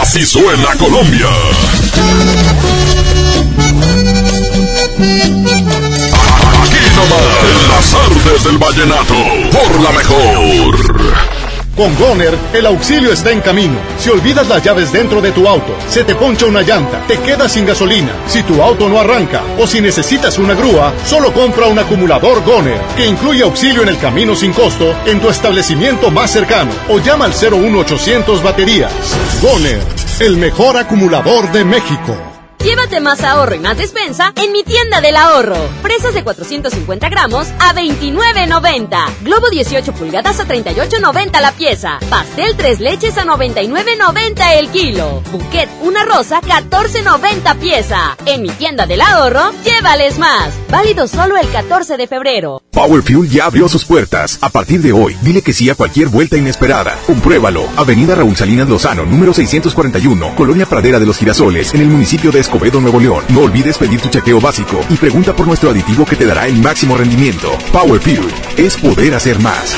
Así 0.00 0.24
suena 0.24 0.74
Colombia. 0.78 1.28
Aquí 6.62 6.84
nomás. 6.96 7.20
En 7.44 7.68
las 7.68 7.90
tardes 7.90 8.44
del 8.44 8.58
vallenato. 8.58 9.14
Por 9.52 9.80
la 9.82 9.90
mejor. 9.92 11.39
Con 11.80 11.96
Goner, 11.96 12.36
el 12.52 12.66
auxilio 12.66 13.10
está 13.10 13.30
en 13.30 13.40
camino. 13.40 13.78
Si 13.96 14.10
olvidas 14.10 14.46
las 14.48 14.62
llaves 14.62 14.92
dentro 14.92 15.22
de 15.22 15.32
tu 15.32 15.48
auto, 15.48 15.74
se 15.88 16.04
te 16.04 16.14
poncha 16.14 16.44
una 16.44 16.60
llanta, 16.60 17.02
te 17.08 17.18
quedas 17.20 17.52
sin 17.52 17.64
gasolina, 17.64 18.12
si 18.26 18.42
tu 18.42 18.60
auto 18.60 18.86
no 18.86 19.00
arranca 19.00 19.42
o 19.58 19.66
si 19.66 19.80
necesitas 19.80 20.36
una 20.36 20.52
grúa, 20.52 20.92
solo 21.06 21.32
compra 21.32 21.68
un 21.68 21.78
acumulador 21.78 22.44
Goner, 22.44 22.78
que 22.98 23.06
incluye 23.06 23.42
auxilio 23.44 23.80
en 23.80 23.88
el 23.88 23.98
camino 23.98 24.36
sin 24.36 24.52
costo 24.52 24.94
en 25.06 25.20
tu 25.22 25.30
establecimiento 25.30 26.10
más 26.10 26.30
cercano 26.30 26.70
o 26.90 26.98
llama 26.98 27.24
al 27.24 27.32
01800 27.32 28.42
baterías. 28.42 28.92
Goner, 29.40 29.80
el 30.18 30.36
mejor 30.36 30.76
acumulador 30.76 31.50
de 31.50 31.64
México. 31.64 32.14
Más 32.98 33.22
ahorro 33.22 33.54
y 33.54 33.60
más 33.60 33.78
despensa 33.78 34.32
en 34.36 34.52
mi 34.52 34.62
tienda 34.62 35.00
del 35.00 35.16
ahorro. 35.16 35.56
Presas 35.80 36.12
de 36.12 36.24
450 36.24 37.08
gramos 37.08 37.46
a 37.60 37.72
29.90. 37.72 39.22
Globo 39.22 39.48
18 39.48 39.94
pulgadas 39.94 40.40
a 40.40 40.46
38.90 40.46 41.40
la 41.40 41.52
pieza. 41.52 41.98
Pastel 42.10 42.56
3 42.56 42.80
leches 42.80 43.16
a 43.16 43.24
99.90 43.24 44.58
el 44.58 44.68
kilo. 44.70 45.22
Bouquet 45.30 45.70
una 45.82 46.04
rosa 46.04 46.40
14.90 46.42 47.56
pieza. 47.58 48.16
En 48.26 48.42
mi 48.42 48.50
tienda 48.50 48.86
del 48.86 49.00
ahorro, 49.00 49.52
llévales 49.64 50.18
más. 50.18 50.52
Válido 50.68 51.06
solo 51.08 51.36
el 51.38 51.48
14 51.50 51.96
de 51.96 52.06
febrero. 52.06 52.60
Power 52.72 53.02
Fuel 53.02 53.28
ya 53.28 53.46
abrió 53.46 53.68
sus 53.68 53.84
puertas. 53.84 54.38
A 54.40 54.48
partir 54.48 54.80
de 54.80 54.92
hoy, 54.92 55.16
dile 55.22 55.42
que 55.42 55.52
sí 55.52 55.68
a 55.70 55.74
cualquier 55.74 56.08
vuelta 56.08 56.36
inesperada. 56.36 56.98
Compruébalo. 57.06 57.68
Avenida 57.76 58.14
Raúl 58.14 58.36
Salinas 58.36 58.68
Lozano, 58.68 59.04
número 59.04 59.34
641, 59.34 60.34
Colonia 60.36 60.66
Pradera 60.66 60.98
de 60.98 61.06
los 61.06 61.18
Girasoles, 61.18 61.74
en 61.74 61.80
el 61.80 61.88
municipio 61.88 62.30
de 62.30 62.40
Escobedo, 62.40 62.79
Nuevo 62.80 63.00
León. 63.00 63.24
No 63.28 63.42
olvides 63.42 63.78
pedir 63.78 64.00
tu 64.00 64.08
chequeo 64.08 64.40
básico 64.40 64.80
y 64.88 64.96
pregunta 64.96 65.34
por 65.34 65.46
nuestro 65.46 65.70
aditivo 65.70 66.04
que 66.04 66.16
te 66.16 66.26
dará 66.26 66.46
el 66.46 66.56
máximo 66.56 66.96
rendimiento. 66.96 67.50
Power 67.72 68.00
Fuel 68.00 68.26
es 68.56 68.76
poder 68.76 69.14
hacer 69.14 69.38
más. 69.40 69.76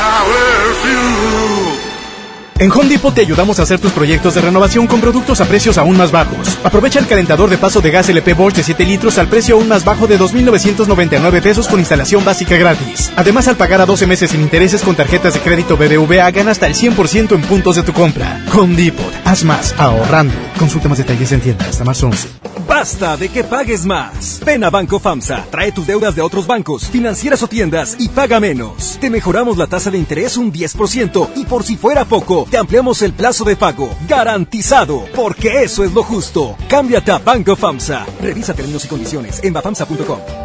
En 2.62 2.70
Home 2.70 2.88
Depot 2.88 3.12
te 3.12 3.22
ayudamos 3.22 3.59
a 3.59 3.64
hacer 3.64 3.80
tus 3.80 3.90
proyectos 3.90 4.34
de 4.34 4.40
renovación 4.40 4.86
con 4.86 5.00
productos 5.00 5.40
a 5.40 5.46
precios 5.46 5.78
aún 5.78 5.96
más 5.96 6.12
bajos. 6.12 6.61
Aprovecha 6.62 7.00
el 7.00 7.09
calentador 7.09 7.50
de 7.50 7.59
paso 7.59 7.80
de 7.80 7.90
gas 7.90 8.09
LP 8.09 8.34
Bosch 8.34 8.55
de 8.55 8.62
7 8.62 8.84
litros 8.84 9.18
al 9.18 9.26
precio 9.26 9.57
aún 9.57 9.66
más 9.66 9.84
bajo 9.84 10.07
de 10.07 10.16
2.999 10.16 11.42
pesos 11.42 11.66
con 11.66 11.80
instalación 11.80 12.24
básica 12.24 12.57
gratis. 12.57 13.11
Además, 13.16 13.48
al 13.48 13.57
pagar 13.57 13.80
a 13.80 13.86
12 13.86 14.07
meses 14.07 14.30
sin 14.30 14.42
intereses 14.42 14.82
con 14.82 14.94
tarjetas 14.94 15.34
de 15.34 15.40
crédito 15.40 15.76
BBVA, 15.76 16.30
gana 16.30 16.53
hasta 16.53 16.68
el 16.68 16.74
100% 16.74 17.34
en 17.34 17.42
puntos 17.42 17.74
de 17.74 17.82
tu 17.82 17.92
compra. 17.92 18.44
Home 18.55 18.92
haz 19.24 19.42
más 19.42 19.74
ahorrando. 19.76 20.34
Consulta 20.57 20.88
más 20.88 20.98
detalles 20.98 21.32
en 21.32 21.40
tienda 21.40 21.66
hasta 21.68 21.82
marzo 21.82 22.07
11. 22.07 22.41
Basta 22.82 23.16
de 23.16 23.28
que 23.28 23.44
pagues 23.44 23.86
más. 23.86 24.40
Ven 24.44 24.64
a 24.64 24.68
Banco 24.68 24.98
FAMSA, 24.98 25.46
trae 25.52 25.70
tus 25.70 25.86
deudas 25.86 26.16
de 26.16 26.20
otros 26.20 26.48
bancos, 26.48 26.86
financieras 26.86 27.40
o 27.44 27.46
tiendas 27.46 27.94
y 28.00 28.08
paga 28.08 28.40
menos. 28.40 28.98
Te 29.00 29.08
mejoramos 29.08 29.56
la 29.56 29.68
tasa 29.68 29.88
de 29.92 29.98
interés 29.98 30.36
un 30.36 30.52
10% 30.52 31.28
y 31.36 31.44
por 31.44 31.62
si 31.62 31.76
fuera 31.76 32.04
poco, 32.04 32.44
te 32.50 32.58
ampliamos 32.58 33.00
el 33.02 33.12
plazo 33.12 33.44
de 33.44 33.54
pago. 33.54 33.88
Garantizado, 34.08 35.04
porque 35.14 35.62
eso 35.62 35.84
es 35.84 35.92
lo 35.92 36.02
justo. 36.02 36.56
Cámbiate 36.68 37.12
a 37.12 37.18
Banco 37.18 37.54
FAMSA. 37.54 38.04
Revisa 38.20 38.52
términos 38.52 38.84
y 38.84 38.88
condiciones 38.88 39.44
en 39.44 39.52
bafamsa.com. 39.52 40.41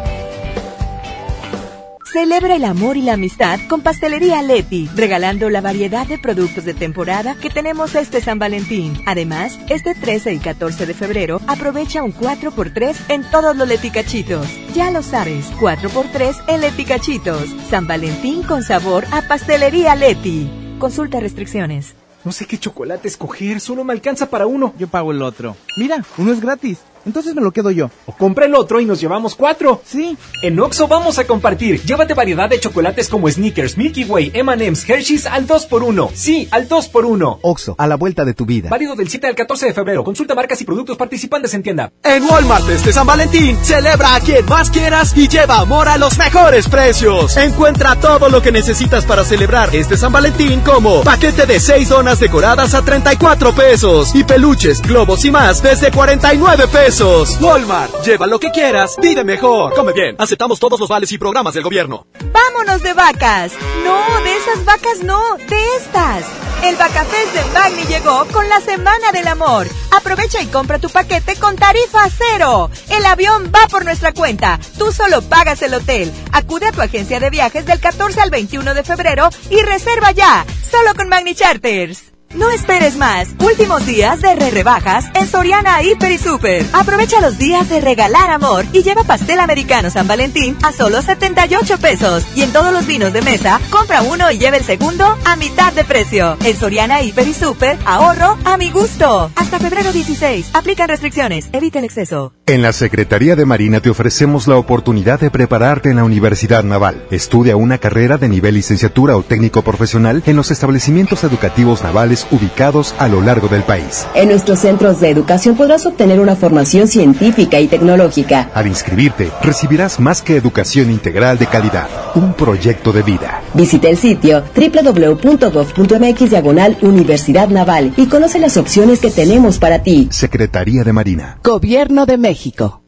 Celebra 2.12 2.56
el 2.56 2.64
amor 2.64 2.96
y 2.96 3.02
la 3.02 3.12
amistad 3.12 3.60
con 3.68 3.82
Pastelería 3.82 4.40
Leti, 4.40 4.88
regalando 4.96 5.50
la 5.50 5.60
variedad 5.60 6.06
de 6.06 6.16
productos 6.16 6.64
de 6.64 6.72
temporada 6.72 7.34
que 7.34 7.50
tenemos 7.50 7.94
este 7.94 8.22
San 8.22 8.38
Valentín. 8.38 8.98
Además, 9.04 9.58
este 9.68 9.94
13 9.94 10.32
y 10.32 10.38
14 10.38 10.86
de 10.86 10.94
febrero 10.94 11.38
aprovecha 11.46 12.02
un 12.02 12.14
4x3 12.14 12.96
en 13.10 13.30
todos 13.30 13.54
los 13.54 13.68
leticachitos. 13.68 14.46
Ya 14.74 14.90
lo 14.90 15.02
sabes, 15.02 15.52
4x3 15.60 16.44
en 16.48 16.62
leticachitos. 16.62 17.44
San 17.68 17.86
Valentín 17.86 18.42
con 18.42 18.62
sabor 18.62 19.04
a 19.12 19.20
Pastelería 19.28 19.94
Leti. 19.94 20.50
Consulta 20.78 21.20
restricciones. 21.20 21.94
No 22.24 22.32
sé 22.32 22.46
qué 22.46 22.58
chocolate 22.58 23.06
escoger, 23.06 23.60
solo 23.60 23.84
me 23.84 23.92
alcanza 23.92 24.30
para 24.30 24.46
uno. 24.46 24.72
Yo 24.78 24.88
pago 24.88 25.12
el 25.12 25.20
otro. 25.20 25.56
Mira, 25.76 26.02
uno 26.16 26.32
es 26.32 26.40
gratis. 26.40 26.78
Entonces 27.08 27.34
me 27.34 27.40
lo 27.40 27.52
quedo 27.52 27.70
yo. 27.70 27.90
O 28.04 28.12
compra 28.12 28.44
el 28.44 28.54
otro 28.54 28.80
y 28.80 28.84
nos 28.84 29.00
llevamos 29.00 29.34
cuatro. 29.34 29.80
Sí. 29.82 30.18
En 30.42 30.60
Oxo 30.60 30.86
vamos 30.88 31.18
a 31.18 31.24
compartir. 31.24 31.80
Llévate 31.82 32.12
variedad 32.12 32.50
de 32.50 32.60
chocolates 32.60 33.08
como 33.08 33.30
Snickers, 33.30 33.78
Milky 33.78 34.04
Way, 34.04 34.32
M&M's, 34.34 34.86
Hershey's 34.86 35.24
al 35.24 35.46
2x1. 35.46 36.10
Sí, 36.12 36.48
al 36.50 36.68
2x1. 36.68 37.38
Oxo, 37.40 37.74
a 37.78 37.86
la 37.86 37.96
vuelta 37.96 38.26
de 38.26 38.34
tu 38.34 38.44
vida. 38.44 38.68
Válido 38.68 38.94
del 38.94 39.08
7 39.08 39.26
al 39.26 39.34
14 39.34 39.66
de 39.66 39.72
febrero. 39.72 40.04
Consulta 40.04 40.34
marcas 40.34 40.60
y 40.60 40.66
productos 40.66 40.98
participantes 40.98 41.54
en 41.54 41.62
tienda. 41.62 41.90
En 42.04 42.24
Walmart 42.24 42.68
este 42.68 42.92
San 42.92 43.06
Valentín, 43.06 43.56
celebra 43.62 44.16
a 44.16 44.20
quien 44.20 44.44
más 44.44 44.70
quieras 44.70 45.16
y 45.16 45.28
lleva 45.28 45.60
amor 45.60 45.88
a 45.88 45.96
los 45.96 46.18
mejores 46.18 46.68
precios. 46.68 47.38
Encuentra 47.38 47.96
todo 47.96 48.28
lo 48.28 48.42
que 48.42 48.52
necesitas 48.52 49.06
para 49.06 49.24
celebrar 49.24 49.74
este 49.74 49.96
San 49.96 50.12
Valentín 50.12 50.60
como 50.60 51.02
paquete 51.04 51.46
de 51.46 51.58
6 51.58 51.88
donas 51.88 52.20
decoradas 52.20 52.74
a 52.74 52.82
34 52.84 53.54
pesos 53.54 54.14
y 54.14 54.24
peluches, 54.24 54.82
globos 54.82 55.24
y 55.24 55.30
más 55.30 55.62
desde 55.62 55.90
49 55.90 56.68
pesos. 56.68 56.97
Walmart, 57.00 58.02
lleva 58.04 58.26
lo 58.26 58.40
que 58.40 58.50
quieras, 58.50 58.96
vive 59.00 59.22
mejor. 59.22 59.72
Come 59.72 59.92
bien, 59.92 60.16
aceptamos 60.18 60.58
todos 60.58 60.80
los 60.80 60.88
vales 60.88 61.12
y 61.12 61.18
programas 61.18 61.54
del 61.54 61.62
gobierno. 61.62 62.08
¡Vámonos 62.32 62.82
de 62.82 62.92
vacas! 62.92 63.52
No, 63.84 64.20
de 64.24 64.36
esas 64.36 64.64
vacas 64.64 65.04
no, 65.04 65.36
de 65.36 65.76
estas. 65.76 66.24
El 66.64 66.74
Vacafest 66.74 67.34
de 67.34 67.44
Magni 67.52 67.84
llegó 67.84 68.24
con 68.32 68.48
la 68.48 68.60
Semana 68.60 69.12
del 69.12 69.28
Amor. 69.28 69.68
Aprovecha 69.92 70.42
y 70.42 70.46
compra 70.46 70.80
tu 70.80 70.88
paquete 70.88 71.36
con 71.36 71.54
tarifa 71.54 72.08
cero. 72.10 72.68
El 72.88 73.06
avión 73.06 73.52
va 73.54 73.68
por 73.68 73.84
nuestra 73.84 74.12
cuenta. 74.12 74.58
Tú 74.76 74.90
solo 74.90 75.22
pagas 75.22 75.62
el 75.62 75.74
hotel. 75.74 76.12
Acude 76.32 76.66
a 76.66 76.72
tu 76.72 76.82
agencia 76.82 77.20
de 77.20 77.30
viajes 77.30 77.64
del 77.64 77.78
14 77.78 78.20
al 78.20 78.30
21 78.30 78.74
de 78.74 78.82
febrero 78.82 79.28
y 79.50 79.62
reserva 79.62 80.10
ya. 80.10 80.44
Solo 80.68 80.96
con 80.96 81.08
Magni 81.08 81.36
Charters. 81.36 82.17
No 82.34 82.50
esperes 82.50 82.96
más. 82.98 83.28
Últimos 83.40 83.86
días 83.86 84.20
de 84.20 84.34
re 84.34 84.50
rebajas 84.50 85.06
en 85.14 85.26
Soriana 85.26 85.82
Hiper 85.82 86.12
y 86.12 86.18
Super. 86.18 86.64
Aprovecha 86.74 87.22
los 87.22 87.38
días 87.38 87.70
de 87.70 87.80
regalar 87.80 88.30
amor 88.30 88.66
y 88.72 88.82
lleva 88.82 89.02
pastel 89.02 89.40
americano 89.40 89.88
San 89.88 90.06
Valentín 90.06 90.54
a 90.62 90.72
solo 90.72 91.00
78 91.00 91.78
pesos. 91.78 92.26
Y 92.34 92.42
en 92.42 92.52
todos 92.52 92.70
los 92.70 92.86
vinos 92.86 93.14
de 93.14 93.22
mesa, 93.22 93.60
compra 93.70 94.02
uno 94.02 94.30
y 94.30 94.38
lleva 94.38 94.58
el 94.58 94.64
segundo 94.64 95.06
a 95.24 95.36
mitad 95.36 95.72
de 95.72 95.84
precio. 95.84 96.36
En 96.44 96.54
Soriana 96.54 97.00
Hiper 97.02 97.26
y 97.26 97.32
Super, 97.32 97.78
ahorro 97.86 98.36
a 98.44 98.58
mi 98.58 98.70
gusto. 98.70 99.30
Hasta 99.34 99.58
febrero 99.58 99.90
16. 99.90 100.50
Aplican 100.52 100.88
restricciones. 100.88 101.48
Evita 101.52 101.78
el 101.78 101.86
exceso. 101.86 102.34
En 102.46 102.60
la 102.60 102.72
Secretaría 102.72 103.36
de 103.36 103.46
Marina 103.46 103.80
te 103.80 103.90
ofrecemos 103.90 104.46
la 104.46 104.56
oportunidad 104.56 105.18
de 105.18 105.30
prepararte 105.30 105.90
en 105.90 105.96
la 105.96 106.04
Universidad 106.04 106.62
Naval. 106.62 107.06
Estudia 107.10 107.56
una 107.56 107.78
carrera 107.78 108.18
de 108.18 108.28
nivel 108.28 108.54
licenciatura 108.54 109.16
o 109.16 109.22
técnico 109.22 109.62
profesional 109.62 110.22
en 110.26 110.36
los 110.36 110.50
establecimientos 110.50 111.24
educativos 111.24 111.82
navales 111.82 112.17
ubicados 112.30 112.94
a 112.98 113.08
lo 113.08 113.20
largo 113.20 113.48
del 113.48 113.62
país. 113.62 114.06
En 114.14 114.28
nuestros 114.28 114.60
centros 114.60 115.00
de 115.00 115.10
educación 115.10 115.56
podrás 115.56 115.86
obtener 115.86 116.20
una 116.20 116.36
formación 116.36 116.88
científica 116.88 117.60
y 117.60 117.68
tecnológica. 117.68 118.50
Al 118.54 118.66
inscribirte, 118.66 119.30
recibirás 119.42 120.00
más 120.00 120.22
que 120.22 120.36
educación 120.36 120.90
integral 120.90 121.38
de 121.38 121.46
calidad, 121.46 121.88
un 122.14 122.32
proyecto 122.34 122.92
de 122.92 123.02
vida. 123.02 123.42
Visita 123.54 123.88
el 123.88 123.96
sitio 123.96 124.42
www.gov.mx 124.54 126.30
diagonal 126.30 126.76
Universidad 126.82 127.48
Naval 127.48 127.92
y 127.96 128.06
conoce 128.06 128.38
las 128.38 128.56
opciones 128.56 129.00
que 129.00 129.10
tenemos 129.10 129.58
para 129.58 129.82
ti. 129.82 130.08
Secretaría 130.10 130.84
de 130.84 130.92
Marina. 130.92 131.38
Gobierno 131.42 132.06
de 132.06 132.18
México. 132.18 132.82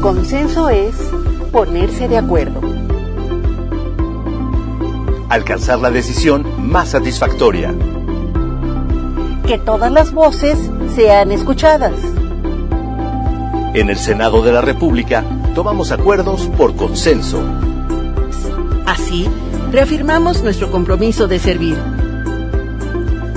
Consenso 0.00 0.68
es 0.68 0.94
ponerse 1.50 2.06
de 2.08 2.18
acuerdo 2.18 2.85
alcanzar 5.28 5.78
la 5.78 5.90
decisión 5.90 6.46
más 6.58 6.90
satisfactoria. 6.90 7.74
Que 9.46 9.58
todas 9.58 9.92
las 9.92 10.12
voces 10.12 10.58
sean 10.94 11.32
escuchadas. 11.32 11.94
En 13.74 13.90
el 13.90 13.96
Senado 13.96 14.42
de 14.42 14.52
la 14.52 14.60
República 14.60 15.24
tomamos 15.54 15.92
acuerdos 15.92 16.50
por 16.56 16.74
consenso. 16.76 17.42
Así, 18.86 19.28
reafirmamos 19.70 20.42
nuestro 20.42 20.70
compromiso 20.70 21.26
de 21.28 21.38
servir. 21.38 21.76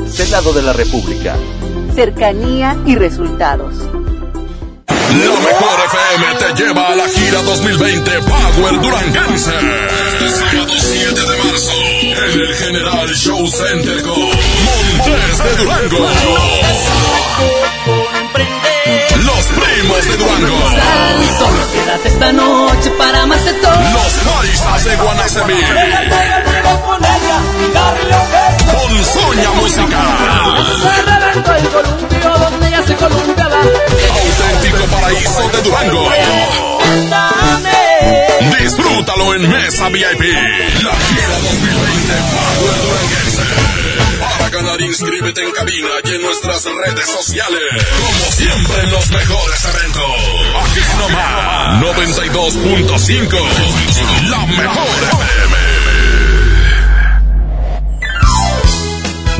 Senado 0.07 0.53
de 0.53 0.61
la 0.61 0.73
República. 0.73 1.35
Cercanía 1.93 2.77
y 2.85 2.95
resultados. 2.95 3.75
La 5.09 5.39
mejor 5.39 5.77
FM 5.87 6.35
te 6.37 6.63
lleva 6.63 6.87
a 6.89 6.95
la 6.95 7.07
gira 7.09 7.41
2020 7.41 8.11
Power 8.21 8.79
Duranguense. 8.79 9.51
Este 10.13 10.29
sábado 10.29 10.73
7 10.77 11.21
de 11.21 11.37
marzo 11.43 11.71
en 11.73 12.39
el 12.41 12.55
General 12.55 13.15
Show 13.15 13.47
Center 13.47 14.03
con 14.03 14.19
Montes 14.19 15.43
de 15.43 15.55
Durango. 15.63 16.09
Los 19.25 19.45
primos 19.47 20.05
de 20.05 20.17
Durango. 20.17 20.59
Quédate 21.73 22.07
esta 22.07 22.31
noche 22.31 22.91
para 22.91 23.25
más 23.25 23.43
de 23.45 23.53
todo. 23.53 23.71
Los 23.71 24.13
paisas 24.31 24.85
de 24.85 24.95
Guanacemí. 24.95 25.53
Con 28.71 29.03
Soña 29.05 29.51
Música. 29.53 29.99
Auténtico 32.89 34.83
paraíso 34.89 35.47
de 35.49 35.61
Durango. 35.61 36.09
Disfrútalo 38.59 39.35
en 39.35 39.49
Mesa 39.49 39.89
VIP. 39.89 40.21
La 40.83 40.95
gira 40.95 41.39
2020 41.43 42.13
Power 42.33 42.77
Duranguense. 42.81 43.43
Para 44.19 44.49
ganar, 44.49 44.81
inscríbete 44.81 45.43
en 45.43 45.51
cabina 45.51 45.89
y 46.03 46.09
en 46.15 46.21
nuestras 46.23 46.65
redes 46.65 47.07
sociales. 47.09 47.61
Como 47.99 48.31
siempre 48.31 48.81
en 48.83 48.91
los 48.91 49.09
mejores 49.11 49.65
eventos. 49.65 50.03
Aquí 50.63 50.81
nomás 50.97 51.83
92.5. 51.83 53.37
La 54.29 54.45
mejor 54.47 54.87
FM. 55.11 55.48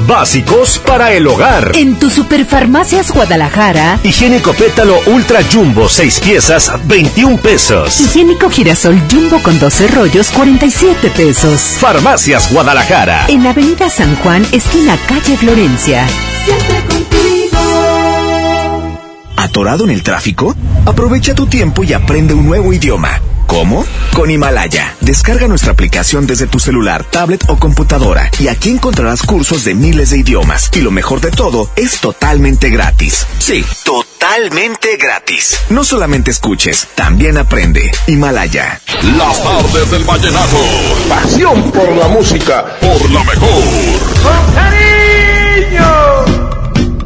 Básicos 0.10 0.80
para 0.80 1.14
el 1.14 1.28
hogar. 1.28 1.74
En 1.76 2.00
tu 2.00 2.10
Superfarmacias 2.10 3.12
Guadalajara. 3.12 4.00
Higiénico 4.04 4.54
pétalo 4.54 5.00
Ultra 5.06 5.42
Jumbo 5.44 5.88
6 5.88 6.22
piezas 6.22 6.72
21 6.88 7.38
pesos. 7.38 8.02
Higiénico 8.02 8.50
girasol 8.50 9.00
Jumbo 9.12 9.40
con 9.44 9.60
12 9.60 9.88
rollos 9.90 10.32
47 10.32 11.12
pesos. 11.12 11.78
Farmacias 11.80 12.52
Guadalajara. 12.52 13.28
En 13.28 13.46
Avenida 13.46 13.88
San 13.92 14.16
Juan, 14.16 14.44
esquina 14.52 14.98
calle 15.08 15.38
Florencia. 15.38 16.08
Siempre 16.44 16.84
contigo. 16.90 17.60
¿Atorado 19.36 19.84
en 19.84 19.92
el 19.92 20.02
tráfico? 20.02 20.56
Aprovecha 20.88 21.36
tu 21.36 21.46
tiempo 21.46 21.84
y 21.84 21.94
aprende 21.94 22.34
un 22.34 22.48
nuevo 22.48 22.74
idioma. 22.74 23.22
¿Cómo? 23.50 23.84
Con 24.14 24.30
Himalaya. 24.30 24.96
Descarga 25.02 25.48
nuestra 25.48 25.72
aplicación 25.72 26.28
desde 26.28 26.46
tu 26.46 26.60
celular, 26.60 27.04
tablet 27.04 27.44
o 27.48 27.58
computadora 27.58 28.30
y 28.40 28.48
aquí 28.48 28.70
encontrarás 28.70 29.24
cursos 29.24 29.66
de 29.66 29.74
miles 29.74 30.12
de 30.12 30.20
idiomas. 30.20 30.70
Y 30.72 30.82
lo 30.82 30.92
mejor 30.92 31.20
de 31.20 31.32
todo, 31.32 31.68
es 31.76 32.00
totalmente 32.00 32.70
gratis. 32.70 33.26
Sí, 33.40 33.66
totalmente 33.84 34.98
gratis. 34.98 35.60
No 35.72 35.84
solamente 35.84 36.30
escuches, 36.30 36.90
también 36.94 37.40
aprende. 37.40 37.92
Himalaya. 38.06 38.82
Las 39.18 39.44
tardes 39.44 39.90
del 39.90 40.04
vallenato. 40.04 40.58
Pasión 41.10 41.72
por 41.72 41.92
la 41.98 42.08
música, 42.08 42.78
por 42.80 43.10
la 43.10 43.24
mejor. 43.24 44.89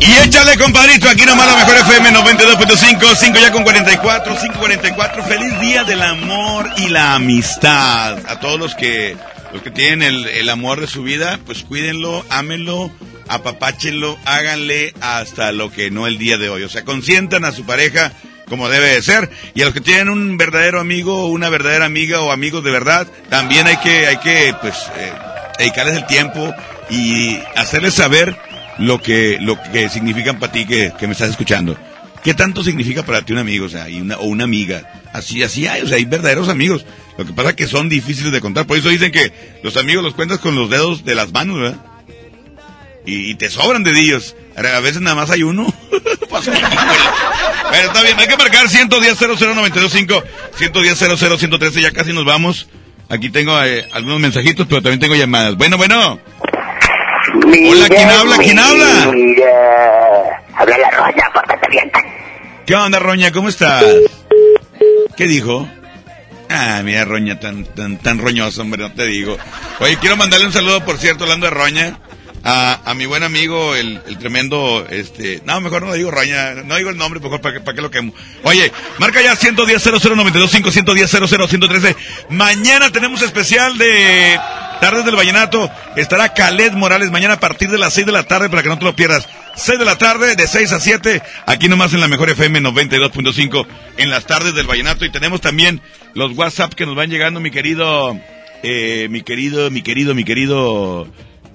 Y 0.06 0.28
échale, 0.28 0.58
compadrito, 0.58 1.08
aquí 1.08 1.26
nomás 1.26 1.48
la 1.48 1.56
mejor 1.56 1.78
FM 1.78 2.10
92.5, 2.12 3.16
5 3.16 3.40
ya 3.40 3.52
con 3.54 3.64
44, 3.64 4.36
5.44. 4.36 5.24
Feliz 5.24 5.60
día 5.62 5.86
del 5.86 6.02
amor 6.02 6.70
y 6.76 6.90
la 6.90 7.14
amistad. 7.14 8.18
A 8.28 8.40
todos 8.42 8.60
los 8.60 8.76
que, 8.76 9.16
los 9.54 9.62
que 9.62 9.72
tienen 9.72 10.02
el, 10.02 10.26
el 10.28 10.50
amor 10.50 10.82
de 10.82 10.88
su 10.88 11.04
vida, 11.04 11.40
pues 11.46 11.64
cuídenlo, 11.64 12.26
ámenlo, 12.30 12.92
apapáchenlo, 13.30 14.20
háganle 14.26 14.94
hasta 15.00 15.54
lo 15.54 15.72
que 15.72 15.90
no 15.90 16.06
el 16.06 16.18
día 16.18 16.38
de 16.38 16.50
hoy. 16.50 16.64
O 16.64 16.70
sea, 16.70 16.84
consientan 16.84 17.46
a 17.46 17.54
su 17.54 17.66
pareja 17.66 18.12
como 18.50 18.68
debe 18.68 18.96
de 18.96 19.02
ser. 19.02 19.30
Y 19.56 19.62
a 19.62 19.66
los 19.66 19.74
que 19.74 19.80
tienen 19.80 20.10
un 20.10 20.38
verdadero 20.38 20.82
amigo 20.82 21.28
una 21.28 21.48
verdadera 21.48 21.86
amiga 21.86 22.20
o 22.20 22.34
amigos 22.34 22.62
de 22.62 22.72
verdad, 22.72 23.08
también 23.30 23.68
hay 23.68 23.78
que, 23.78 24.08
hay 24.08 24.18
que, 24.18 24.54
pues, 24.60 24.76
eh, 24.98 25.14
dedicarles 25.60 25.96
el 25.96 26.06
tiempo 26.08 26.54
y 26.90 27.40
hacerles 27.56 27.94
saber 27.94 28.38
lo 28.80 29.02
que, 29.02 29.38
lo 29.42 29.62
que 29.62 29.90
significan 29.90 30.40
para 30.40 30.52
ti 30.52 30.66
que, 30.66 30.92
que 30.98 31.08
me 31.08 31.14
estás 31.14 31.30
escuchando. 31.30 31.78
¿Qué 32.24 32.34
tanto 32.34 32.64
significa 32.64 33.04
para 33.04 33.22
ti 33.24 33.34
un 33.34 33.40
amigo, 33.40 33.66
o 33.66 33.70
sea, 33.70 33.90
y 33.90 34.00
una, 34.00 34.18
o 34.18 34.26
una 34.26 34.46
amiga? 34.46 35.04
Así, 35.12 35.44
así 35.44 35.68
hay, 35.68 35.82
o 35.82 35.88
sea, 35.88 35.98
hay 35.98 36.06
verdaderos 36.06 36.48
amigos. 36.48 36.86
Lo 37.18 37.26
que 37.26 37.34
pasa 37.34 37.50
es 37.50 37.56
que 37.56 37.68
son 37.68 37.90
difíciles 37.90 38.32
de 38.32 38.40
contar. 38.40 38.66
Por 38.66 38.78
eso 38.78 38.90
dicen 38.90 39.12
que 39.12 39.60
los 39.62 39.76
amigos 39.76 40.04
los 40.04 40.16
cuentas 40.16 40.40
con 40.40 40.56
los 40.56 40.70
dedos 40.70 41.04
de 41.04 41.16
las 41.16 41.34
manos, 41.34 41.60
¿verdad? 41.60 41.86
Y, 43.06 43.36
te 43.36 43.50
sobran 43.50 43.84
dedillos. 43.84 44.36
A 44.56 44.80
veces 44.80 45.02
nada 45.02 45.16
más 45.18 45.30
hay 45.30 45.44
uno. 45.44 45.72
Pero 45.92 47.88
está 47.88 48.02
bien, 48.02 48.18
hay 48.18 48.28
que 48.28 48.38
marcar 48.38 48.70
110 48.70 49.18
00925 49.20 50.24
110 50.56 50.98
113 50.98 51.82
ya 51.82 51.92
casi 51.92 52.14
nos 52.14 52.24
vamos. 52.24 52.68
Aquí 53.10 53.30
tengo 53.30 53.62
eh, 53.62 53.88
algunos 53.92 54.20
mensajitos, 54.20 54.66
pero 54.68 54.82
también 54.82 55.00
tengo 55.00 55.16
llamadas. 55.16 55.56
Bueno, 55.56 55.78
bueno. 55.78 56.20
Hola, 57.46 57.90
¿quién 57.90 58.10
habla? 58.10 58.38
¿Quién 58.38 58.60
habla? 58.60 59.04
Habla 60.56 60.78
la 60.78 60.92
roña, 60.92 61.24
pórtate 61.34 61.68
bien. 61.70 61.92
¿Qué 62.66 62.76
onda, 62.76 63.00
Roña? 63.00 63.32
¿Cómo 63.32 63.50
estás? 63.50 63.84
¿Qué 65.18 65.28
dijo? 65.28 65.68
Ah, 66.50 66.82
mira, 66.84 67.04
Roña, 67.04 67.40
tan, 67.40 67.66
tan, 67.66 67.98
tan 67.98 68.20
roñoso, 68.20 68.62
hombre, 68.62 68.82
no 68.84 68.94
te 68.94 69.06
digo. 69.06 69.38
Oye, 69.80 69.98
quiero 69.98 70.16
mandarle 70.16 70.46
un 70.46 70.54
saludo, 70.54 70.86
por 70.86 70.98
cierto, 70.98 71.24
hablando 71.24 71.48
de 71.48 71.52
Roña, 71.52 71.98
a, 72.44 72.80
a 72.86 72.94
mi 72.94 73.06
buen 73.06 73.24
amigo, 73.24 73.76
el, 73.76 74.02
el 74.08 74.18
tremendo, 74.18 74.86
este, 74.90 75.42
no, 75.46 75.60
mejor 75.62 75.82
no 75.82 75.88
lo 75.90 75.94
digo 75.96 76.12
Roña, 76.12 76.54
no 76.64 76.76
digo 76.76 76.90
el 76.92 76.98
nombre, 76.98 77.20
mejor 77.20 77.42
para 77.42 77.56
que, 77.56 77.60
para 77.62 77.76
que 77.76 77.82
lo 77.82 77.90
quemo. 77.90 78.14
Oye, 78.44 78.72
marca 79.00 79.22
ya 79.22 79.36
110 79.36 79.84
00925 79.84 80.72
110 80.72 81.10
113 81.10 81.96
Mañana 82.30 82.92
tenemos 82.92 83.22
especial 83.22 83.78
de 83.78 84.40
Tardes 84.84 85.06
del 85.06 85.16
Vallenato. 85.16 85.72
Estará 85.96 86.34
Caled 86.34 86.74
Morales 86.74 87.10
mañana 87.10 87.36
a 87.36 87.40
partir 87.40 87.70
de 87.70 87.78
las 87.78 87.94
6 87.94 88.06
de 88.06 88.12
la 88.12 88.24
tarde 88.24 88.50
para 88.50 88.64
que 88.64 88.68
no 88.68 88.78
te 88.78 88.84
lo 88.84 88.94
pierdas. 88.94 89.30
6 89.56 89.80
de 89.80 89.86
la 89.86 89.98
tarde, 89.98 90.36
de 90.36 90.46
6 90.46 90.74
a 90.74 90.82
7, 90.82 91.22
aquí 91.46 91.70
nomás 91.70 91.94
en 91.94 92.02
la 92.02 92.10
mejor 92.10 92.30
FM 92.30 92.60
92.5 92.60 93.66
en 93.96 94.10
las 94.10 94.26
tardes 94.26 94.54
del 94.56 94.68
Vallenato. 94.68 95.06
Y 95.06 95.10
tenemos 95.10 95.40
también 95.40 95.80
los 96.16 96.38
WhatsApp 96.38 96.74
que 96.74 96.86
nos 96.86 96.96
van 96.96 97.10
llegando, 97.10 97.40
mi 97.40 97.50
querido, 97.50 98.20
eh, 98.62 99.08
mi 99.10 99.22
querido, 99.22 99.72
mi 99.72 99.84
querido, 99.84 100.14
mi 100.16 100.26
querido, 100.26 101.08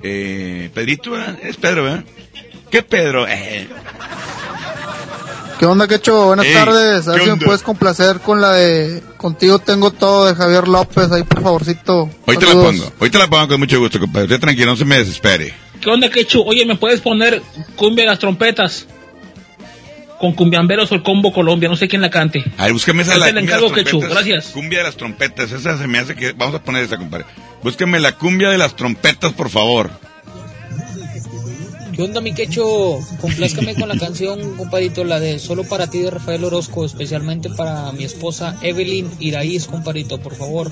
eh, 0.03 0.71
Pedrito, 0.73 1.11
¿verdad? 1.11 1.39
Es 1.43 1.59
Pedro, 1.59 1.83
¿verdad? 1.83 2.05
¿Qué 2.71 2.83
Pedro? 2.83 3.29
Eh. 3.29 3.69
¿Qué 5.59 5.67
onda, 5.67 5.89
Quecho? 5.89 6.27
Buenas 6.27 6.47
Ey, 6.47 6.55
tardes. 6.55 7.09
A 7.09 7.13
ver 7.13 7.21
¿qué 7.21 7.27
si 7.27 7.37
me 7.37 7.45
puedes 7.45 7.63
complacer 7.63 8.21
con 8.21 8.41
la 8.41 8.53
de 8.53 9.03
Contigo 9.17 9.59
tengo 9.59 9.91
todo 9.91 10.27
de 10.27 10.37
Javier 10.37 10.69
López. 10.69 11.11
Ahí, 11.11 11.25
por 11.25 11.43
favorcito. 11.43 12.09
Hoy 12.27 12.37
te 12.37 12.47
la 12.47 12.53
pongo, 12.53 12.93
hoy 13.01 13.11
te 13.11 13.19
la 13.19 13.27
pongo 13.27 13.49
con 13.49 13.61
mucho 13.61 13.81
gusto, 13.81 13.99
compadre. 13.99 14.27
Usted 14.27 14.41
tranquilo, 14.41 14.71
no 14.71 14.77
se 14.77 14.85
me 14.85 14.99
desespere. 14.99 15.53
¿Qué 15.81 15.91
onda, 15.91 16.09
Quechu? 16.09 16.43
Oye, 16.43 16.65
¿me 16.65 16.77
puedes 16.77 17.01
poner 17.01 17.43
cumbia 17.75 18.05
de 18.05 18.11
las 18.11 18.21
trompetas? 18.21 18.87
Con 20.21 20.33
cumbiamberos 20.33 20.91
o 20.93 20.95
el 20.95 21.03
combo 21.03 21.33
Colombia, 21.33 21.69
no 21.69 21.77
sé 21.77 21.89
quién 21.89 22.03
la 22.03 22.11
cante. 22.11 22.45
A 22.57 22.65
ver, 22.65 22.73
búscame 22.73 23.03
esa 23.03 23.17
la 23.17 23.27
te 23.27 23.33
la 23.33 23.41
cumbia 23.41 23.57
de 23.57 23.67
encargo, 23.69 23.85
trompetas. 23.85 24.11
gracias. 24.11 24.47
Cumbia 24.53 24.79
de 24.79 24.85
las 24.85 24.97
trompetas, 24.97 25.53
esa 25.53 25.79
se 25.79 25.87
me 25.87 25.99
hace 25.99 26.15
que... 26.15 26.33
Vamos 26.33 26.55
a 26.55 26.63
poner 26.63 26.85
esa, 26.85 26.97
compadre. 26.97 27.25
Búscame 27.63 27.99
la 28.01 28.13
cumbia 28.13 28.51
de 28.51 28.59
las 28.59 28.75
trompetas, 28.77 29.33
por 29.33 29.49
favor. 29.49 29.91
¿Qué 31.99 32.05
onda, 32.05 32.21
mi 32.21 32.33
quecho? 32.33 33.01
Complázcame 33.21 33.75
con 33.75 33.89
la 33.89 33.99
canción, 33.99 34.57
compadrito, 34.57 35.03
la 35.03 35.19
de 35.19 35.41
Solo 35.41 35.65
para 35.65 35.91
ti 35.91 35.99
de 35.99 36.11
Rafael 36.13 36.45
Orozco, 36.45 36.85
especialmente 36.85 37.51
para 37.51 37.91
mi 37.91 38.05
esposa 38.05 38.57
Evelyn 38.63 39.11
Iraíz, 39.19 39.67
compadrito, 39.67 40.21
por 40.21 40.37
favor. 40.37 40.71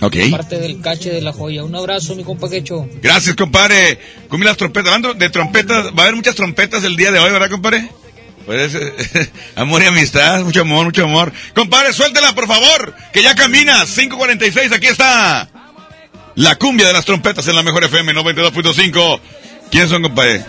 Ok. 0.00 0.16
Parte 0.30 0.58
del 0.58 0.80
cache 0.80 1.10
de 1.10 1.20
la 1.20 1.34
joya. 1.34 1.62
Un 1.62 1.76
abrazo, 1.76 2.16
mi 2.16 2.24
compa 2.24 2.48
quecho. 2.48 2.88
Gracias, 3.02 3.36
compadre. 3.36 3.98
De 4.30 4.38
las 4.38 4.56
trompetas. 4.56 4.94
Hablando 4.94 5.12
de 5.12 5.28
trompetas, 5.28 5.88
va 5.88 5.98
a 5.98 6.02
haber 6.04 6.16
muchas 6.16 6.36
trompetas 6.36 6.82
el 6.84 6.96
día 6.96 7.12
de 7.12 7.18
hoy, 7.18 7.30
¿verdad, 7.30 7.50
compadre? 7.50 7.90
Pues, 8.46 8.74
eh, 8.74 9.30
amor 9.56 9.82
y 9.82 9.84
amistad, 9.84 10.40
mucho 10.40 10.62
amor, 10.62 10.86
mucho 10.86 11.04
amor. 11.04 11.34
Compadre, 11.54 11.92
suéltela, 11.92 12.34
por 12.34 12.46
favor, 12.46 12.94
que 13.12 13.22
ya 13.22 13.34
camina. 13.34 13.84
546, 13.84 14.72
aquí 14.72 14.86
está. 14.86 15.50
La 16.34 16.56
cumbia 16.56 16.86
de 16.86 16.94
las 16.94 17.04
trompetas 17.04 17.46
en 17.46 17.56
la 17.56 17.62
mejor 17.62 17.84
FM 17.84 18.14
92.5. 18.14 19.20
¿Quiénes 19.70 19.90
son, 19.90 20.02
compadre? 20.02 20.42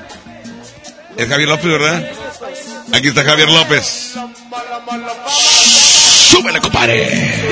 Es 1.17 1.29
Javier 1.29 1.49
López, 1.49 1.65
¿verdad? 1.65 2.11
Aquí 2.93 3.07
está 3.07 3.23
Javier 3.23 3.49
López. 3.49 4.15
Súbele, 6.31 6.59
compadre. 6.59 7.49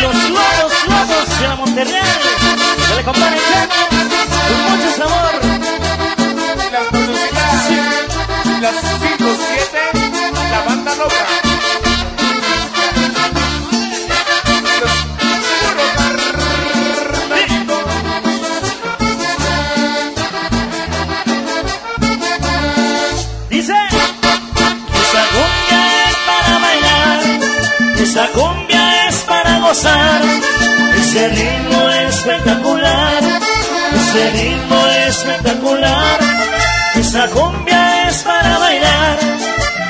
Los 0.00 0.14
lobos, 0.14 0.72
lobos 0.86 1.38
de 1.40 1.48
la 1.48 1.56
Monterreal. 1.56 2.06
Se 2.88 2.94
le 2.94 3.02
compara 3.04 3.36
con 4.38 4.78
mucho 4.78 4.96
sabor. 4.96 5.33
Ese 31.14 31.28
ritmo 31.28 31.90
es 31.90 32.16
espectacular, 32.16 33.22
ese 33.94 34.30
ritmo 34.32 34.86
es 34.88 35.16
espectacular, 35.16 36.18
esa 36.96 37.28
cumbia 37.28 38.08
es 38.08 38.22
para 38.24 38.58
bailar, 38.58 39.18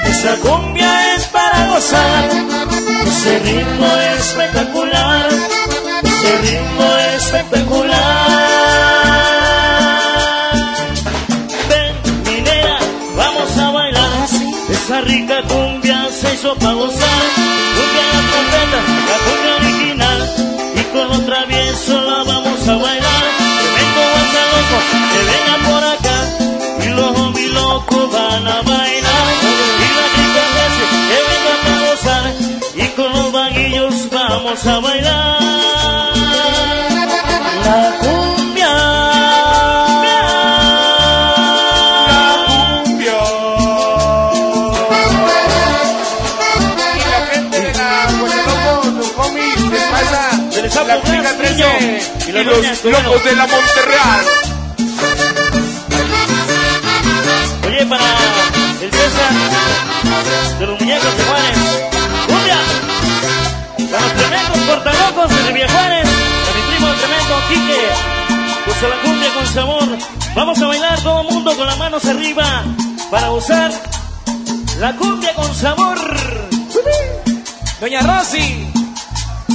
esa 0.05 0.37
cumbia 0.37 1.15
es 1.15 1.25
para 1.29 1.67
gozar, 1.69 2.29
ese 3.07 3.39
ritmo 3.39 3.87
es 3.87 4.21
espectacular, 4.21 5.29
ese 6.03 6.39
ritmo 6.43 6.97
es 7.09 7.23
espectacular. 7.25 7.99
Ven, 11.71 11.95
minera, 12.27 12.79
vamos 13.17 13.57
a 13.57 13.71
bailar. 13.71 14.29
Esa 14.69 15.01
rica 15.01 15.43
cumbia 15.49 16.07
se 16.11 16.35
hizo 16.35 16.55
para 16.57 16.75
gozar. 16.75 17.54
Van 28.35 28.47
a 28.49 28.63
bailar. 28.63 29.27
Y 29.79 29.89
la 29.99 30.07
rica 30.17 30.45
veces 30.59 30.89
que 31.09 31.19
vengan 31.31 31.59
para 31.65 31.79
gozar. 31.87 32.25
Y 32.75 32.87
con 32.97 33.09
los 33.13 33.33
vaguillos 33.33 33.95
vamos 34.11 34.67
a 34.67 34.79
bailar. 34.81 36.15
La 37.67 37.81
cumbia. 38.01 38.75
Y 46.95 47.03
la 47.15 47.21
gente 47.31 47.61
de 47.61 47.73
la 47.73 47.91
Hueseloco, 48.21 48.91
los 48.99 49.11
homies 49.19 49.63
de 49.71 49.81
Pasa, 49.93 50.25
la 50.89 50.97
chica 51.03 51.31
13 51.39 52.29
y 52.29 52.33
los 52.33 52.45
locos 52.85 53.25
de 53.25 53.37
la 53.37 53.47
Monterreal. 53.47 54.54
El 59.29 60.59
de 60.59 60.67
los 60.67 60.81
muñecos 60.81 61.17
de 61.17 61.25
Juárez. 61.25 61.59
¡Cumbia! 62.27 62.59
Para 63.91 64.03
los 64.03 64.15
tremendos 64.15 64.59
portalocos 64.59 65.29
de 65.31 65.43
Rivia 65.47 65.69
Juárez. 65.69 66.09
A 66.09 66.57
mi 66.57 66.63
primo 66.75 66.93
tremendo 66.95 67.35
Quique. 67.49 68.71
Usa 68.71 68.89
la 68.89 69.03
cumbia 69.03 69.35
con 69.35 69.47
sabor. 69.47 69.99
Vamos 70.35 70.63
a 70.63 70.67
bailar 70.67 71.01
todo 71.01 71.21
el 71.23 71.29
mundo 71.29 71.57
con 71.57 71.67
las 71.67 71.79
manos 71.79 72.05
arriba. 72.07 72.65
Para 73.11 73.31
usar 73.31 73.73
la 74.79 74.97
cumbia 74.97 75.35
con 75.35 75.55
sabor. 75.55 75.99
Doña 77.81 78.01
Rosy. 78.01 78.71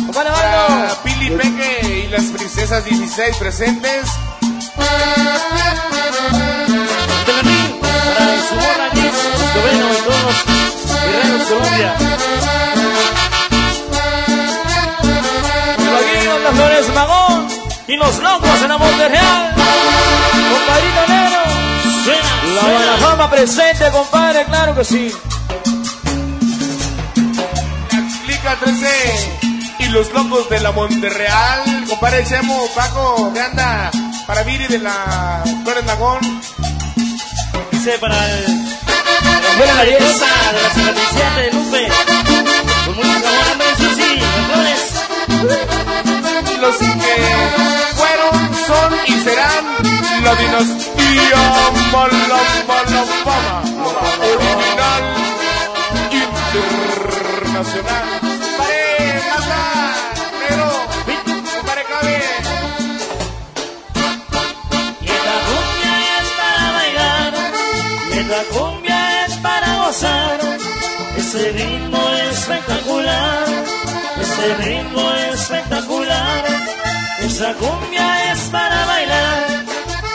Compadre 0.06 0.32
Para 0.32 1.04
Pili 1.04 1.30
Peque 1.32 2.06
y 2.06 2.08
las 2.10 2.24
princesas 2.26 2.86
16 2.86 3.38
presentes. 3.38 4.06
Para 8.30 8.42
su 8.44 8.56
Gis, 8.96 9.18
Escobedo 9.42 9.88
y 9.92 10.02
todos 10.06 10.24
los 10.24 10.38
guerreros 11.02 11.48
Colombia. 11.48 11.96
Los 16.44 16.54
Flores 16.56 16.88
Magón. 16.94 17.48
y 17.88 17.96
los 17.96 18.20
locos 18.20 18.62
en 18.62 18.70
la 18.70 18.78
Monterreal. 18.78 19.56
Compadrito 20.52 21.02
Nero. 21.08 21.42
La 22.56 22.62
buena 22.62 22.98
fama 22.98 23.32
presente, 23.32 23.90
compadre, 23.92 24.46
claro 24.46 24.76
que 24.76 24.84
sí. 24.86 25.12
Explica 27.92 28.56
13 28.60 29.40
y 29.80 29.86
los 29.86 30.14
locos 30.14 30.50
de 30.50 30.60
la 30.60 30.72
Monterreal. 30.72 31.86
Compadre 31.90 32.24
Chemo, 32.26 32.68
Paco, 32.76 33.32
¿qué 33.34 33.42
anda? 33.42 33.90
Para 34.28 34.44
Viri 34.44 34.68
de 34.68 34.78
la 34.78 35.44
Flores 35.64 35.86
Lagón. 35.86 36.20
Para 37.80 38.20
el. 38.40 38.46
Para 39.58 39.74
la 39.74 39.84
de 39.86 39.92
la 39.94 40.70
57 40.70 41.42
de 41.42 41.52
Lupe. 41.54 41.88
Con 42.86 42.96
mucho 42.98 43.30
hombre, 43.52 43.68
Susi. 43.78 44.20
Los 46.60 46.78
que 46.78 46.88
fueron, 47.96 48.36
son 48.68 48.92
y 49.08 49.14
serán 49.24 49.66
la 50.26 50.36
dinastía 50.36 51.42
Malafama. 52.68 53.64
Original 54.30 55.04
internacional. 57.42 58.29
Esa 77.40 77.54
cumbia 77.54 78.34
es 78.34 78.40
para 78.52 78.86
bailar, 78.86 79.66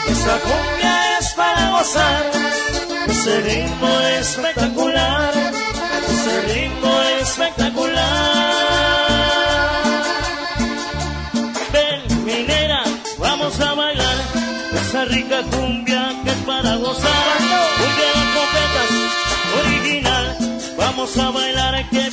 esa 0.08 0.38
cumbia 0.40 1.18
es 1.18 1.32
para 1.32 1.70
gozar. 1.70 2.22
Ese 3.08 3.40
ritmo 3.40 3.88
es 4.12 4.28
espectacular, 4.28 5.32
ese 6.06 6.40
ritmo 6.52 7.00
es 7.00 7.22
espectacular. 7.30 8.04
Ven, 11.72 12.24
minera, 12.26 12.84
vamos 13.16 13.58
a 13.58 13.72
bailar 13.72 14.16
esa 14.74 15.04
rica 15.06 15.42
cumbia 15.50 16.14
que 16.24 16.30
es 16.30 16.42
para 16.44 16.76
gozar. 16.76 17.38
Cumbia 17.78 18.08
de 18.16 18.24
trompetas, 18.34 18.90
original. 19.64 20.36
Vamos 20.76 21.16
a 21.16 21.30
bailar 21.30 21.88
que 21.88 22.03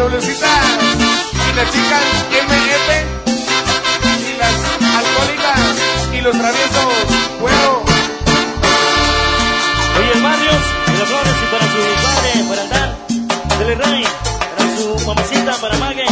Las 0.00 0.12
doblecitas 0.12 0.64
y 1.34 1.56
las 1.56 1.70
chicas 1.70 2.02
MF 2.48 2.88
y 4.18 4.38
las 4.38 4.54
alcohólicas 4.96 5.60
y 6.14 6.20
los 6.22 6.38
traviesos. 6.38 6.86
Bueno, 7.38 7.82
Oye, 9.98 10.12
el 10.14 10.22
Barrios, 10.22 10.62
y 10.86 10.98
los 10.98 11.06
flores 11.06 11.34
y 11.42 11.46
para 11.52 11.66
su 11.66 11.80
padre, 12.06 12.30
para 12.48 12.64
Dan, 12.66 12.90
del 13.58 13.78
Rey, 13.78 14.04
para 14.56 14.64
su 14.78 15.06
mamacita, 15.06 15.52
para 15.60 15.76
Mague. 15.76 16.06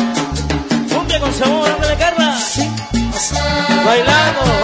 Cumbia 0.92 1.18
con 1.20 1.32
sabor, 1.32 1.70
ándale 1.70 1.96
Carla. 1.96 2.38
Bailando. 3.86 4.57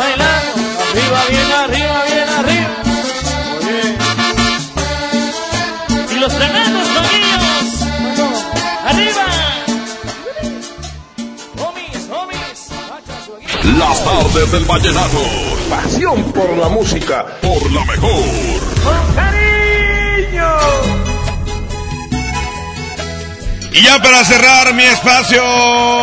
Tardes 14.35 14.51
del 14.51 14.64
vallenato. 14.64 15.22
Pasión 15.70 16.32
por 16.32 16.57
la 16.59 16.68
música. 16.68 17.24
Por 17.41 17.70
la 17.70 17.85
mejor. 17.85 18.24
Con 18.82 19.14
cariño. 19.14 20.49
Y 23.70 23.82
ya 23.82 24.03
para 24.03 24.24
cerrar 24.24 24.74
mi 24.74 24.82
espacio 24.82 25.41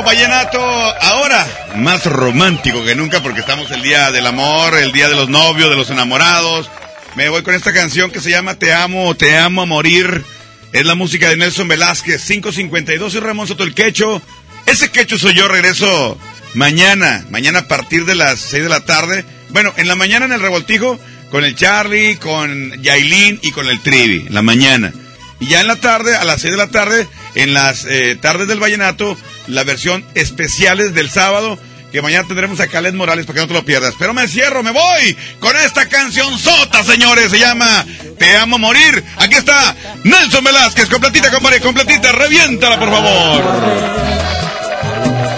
vallenato, 0.04 0.62
ahora 0.62 1.46
más 1.76 2.06
romántico 2.06 2.86
que 2.86 2.96
nunca 2.96 3.22
porque 3.22 3.42
estamos 3.42 3.70
el 3.72 3.82
día 3.82 4.12
del 4.12 4.26
amor, 4.26 4.78
el 4.78 4.94
día 4.94 5.10
de 5.10 5.16
los 5.16 5.28
novios, 5.28 5.70
de 5.70 5.76
los 5.76 5.90
enamorados. 5.90 6.70
Me 7.16 7.28
voy 7.28 7.44
con 7.44 7.54
esta 7.54 7.74
canción 7.74 8.12
que 8.12 8.22
se 8.22 8.30
llama 8.30 8.56
Te 8.56 8.74
amo, 8.74 9.14
te 9.16 9.38
amo 9.38 9.64
a 9.64 9.66
morir. 9.66 10.24
Es 10.72 10.86
la 10.86 10.96
música 10.96 11.28
de 11.28 11.36
Nelson 11.36 11.68
Velázquez, 11.68 12.26
552 12.26 13.14
y 13.14 13.20
Ramón 13.20 13.48
Soto 13.48 13.64
el 13.64 13.74
Quecho. 13.74 14.22
Ese 14.66 14.90
Quecho 14.90 15.18
soy 15.18 15.34
yo, 15.34 15.50
regreso 15.50 16.18
mañana, 16.54 17.26
mañana 17.30 17.60
a 17.60 17.68
partir 17.68 18.06
de 18.06 18.16
las 18.16 18.40
6 18.40 18.64
de 18.64 18.70
la 18.70 18.86
tarde. 18.86 19.26
Bueno, 19.50 19.74
en 19.78 19.88
la 19.88 19.96
mañana 19.96 20.26
en 20.26 20.32
el 20.32 20.42
revoltijo 20.42 21.00
con 21.30 21.46
el 21.46 21.56
Charlie, 21.56 22.18
con 22.18 22.82
Yailin 22.82 23.40
y 23.42 23.52
con 23.52 23.68
el 23.68 23.82
Trivi, 23.82 24.28
en 24.28 24.34
la 24.34 24.42
mañana. 24.42 24.94
Y 25.40 25.48
ya 25.48 25.62
en 25.62 25.68
la 25.68 25.78
tarde, 25.78 26.16
a 26.16 26.24
las 26.24 26.42
6 26.42 26.52
de 26.52 26.58
la 26.58 26.68
tarde, 26.68 27.08
en 27.36 27.54
las 27.54 27.86
eh, 27.86 28.16
tardes 28.22 28.48
del 28.48 28.60
vallenato, 28.60 29.18
la 29.48 29.64
versión 29.64 30.06
especiales 30.14 30.94
del 30.94 31.10
sábado, 31.10 31.58
que 31.92 32.02
mañana 32.02 32.28
tendremos 32.28 32.60
a 32.60 32.68
Caled 32.68 32.94
Morales 32.94 33.26
para 33.26 33.36
que 33.36 33.42
no 33.42 33.48
te 33.48 33.54
lo 33.54 33.66
pierdas. 33.66 33.96
Pero 33.98 34.14
me 34.14 34.28
cierro, 34.28 34.62
me 34.62 34.72
voy 34.72 35.18
con 35.40 35.56
esta 35.58 35.90
canción 35.90 36.38
sota, 36.38 36.84
señores, 36.84 37.32
se 37.32 37.40
llama 37.40 37.86
Te 38.20 38.38
amo 38.38 38.58
morir. 38.58 39.04
Aquí 39.18 39.36
está 39.36 39.76
Nelson 40.04 40.44
Velázquez, 40.44 40.90
completita, 40.90 41.32
compadre, 41.32 41.60
completita, 41.60 42.12
reviéntala, 42.12 42.80
por 42.80 42.90
favor. 42.90 44.21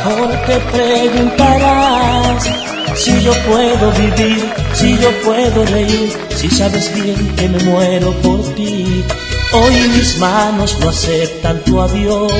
Mejor 0.06 0.32
te 0.45 0.60
preguntarás 0.60 2.43
si 2.93 3.22
yo 3.22 3.32
puedo 3.47 3.89
vivir, 3.93 4.54
si 4.74 4.97
yo 4.97 5.10
puedo 5.24 5.66
reír, 5.66 6.12
si 6.36 6.49
sabes 6.49 6.93
bien 6.93 7.34
que 7.38 7.47
me 7.47 7.64
muero 7.64 8.12
por 8.22 8.43
ti. 8.54 9.01
Hoy 9.54 9.74
mis 9.95 10.18
manos 10.18 10.78
no 10.82 10.89
aceptan 10.89 11.64
tu 11.64 11.80
adiós. 11.80 12.34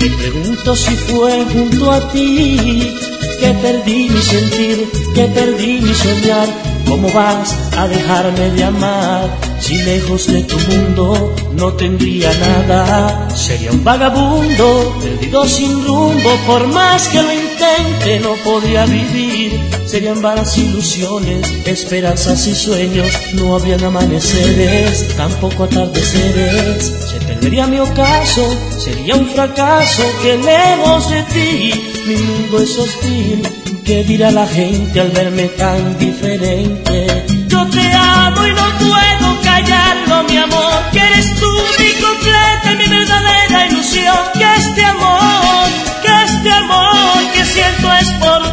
Me 0.00 0.10
pregunto 0.10 0.74
si 0.74 0.96
fue 0.96 1.44
junto 1.52 1.92
a 1.92 2.10
ti 2.10 2.92
que 3.38 3.50
perdí 3.62 4.08
mi 4.10 4.22
sentir, 4.22 4.90
que 5.14 5.24
perdí 5.26 5.80
mi 5.80 5.94
soñar. 5.94 6.48
¿Cómo 6.86 7.08
vas 7.12 7.54
a 7.76 7.88
dejarme 7.88 8.50
de 8.50 8.64
amar? 8.64 9.46
Si 9.60 9.76
lejos 9.78 10.26
de 10.28 10.42
tu 10.42 10.58
mundo 10.58 11.34
no 11.54 11.72
tendría 11.72 12.32
nada, 12.38 13.28
sería 13.34 13.72
un 13.72 13.82
vagabundo, 13.82 14.96
perdido 15.02 15.44
sin 15.46 15.84
rumbo. 15.84 16.30
Por 16.46 16.68
más 16.68 17.08
que 17.08 17.22
lo 17.22 17.32
intente, 17.32 18.20
no 18.20 18.34
podría 18.44 18.86
vivir. 18.86 19.60
Serían 19.86 20.22
vanas 20.22 20.56
ilusiones, 20.58 21.50
esperanzas 21.64 22.46
y 22.46 22.54
sueños. 22.54 23.08
No 23.34 23.56
habrían 23.56 23.82
amaneceres, 23.82 25.16
tampoco 25.16 25.64
atardeceres. 25.64 26.92
Se 27.10 27.18
perdería 27.26 27.66
mi 27.66 27.80
ocaso, 27.80 28.46
sería 28.78 29.16
un 29.16 29.28
fracaso 29.28 30.04
que 30.22 30.36
lejos 30.36 31.10
de 31.10 31.22
ti 31.24 31.92
mi 32.06 32.16
mundo 32.16 32.60
es 32.60 32.78
hostil. 32.78 33.65
¿Qué 33.86 34.02
dirá 34.02 34.32
la 34.32 34.48
gente 34.48 35.00
al 35.00 35.12
verme 35.12 35.44
tan 35.50 35.96
diferente? 35.96 37.06
Yo 37.46 37.64
te 37.68 37.92
amo 37.92 38.44
y 38.44 38.52
no 38.52 38.78
puedo 38.80 39.40
callarlo, 39.44 40.24
mi 40.24 40.36
amor. 40.38 40.90
Que 40.92 40.98
eres 40.98 41.32
tú 41.38 41.46
mi 41.78 41.92
completa 42.02 42.74
mi 42.78 42.88
verdadera 42.88 43.66
ilusión. 43.66 44.18
Que 44.34 44.54
este 44.56 44.84
amor, 44.84 45.68
que 46.02 46.24
este 46.24 46.50
amor 46.50 47.32
que 47.32 47.44
siento 47.44 47.92
es 47.94 48.08
por 48.14 48.45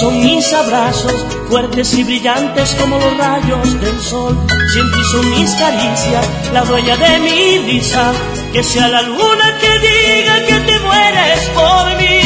son 0.00 0.18
mis 0.24 0.52
abrazos, 0.52 1.14
fuertes 1.48 1.94
y 1.94 2.02
brillantes 2.02 2.74
como 2.80 2.98
los 2.98 3.16
rayos 3.16 3.80
del 3.80 4.00
sol. 4.00 4.36
Ti 4.48 5.04
son 5.12 5.30
mis 5.30 5.50
caricias, 5.52 6.26
la 6.52 6.62
dueña 6.64 6.96
de 6.96 7.20
mi 7.20 7.58
risa, 7.58 8.12
que 8.52 8.62
sea 8.62 8.88
la 8.88 9.02
luna 9.02 9.58
que 9.60 9.72
diga 9.86 10.44
que 10.46 10.58
te 10.68 10.78
mueres 10.80 11.40
por 11.54 11.96
mí. 11.98 12.20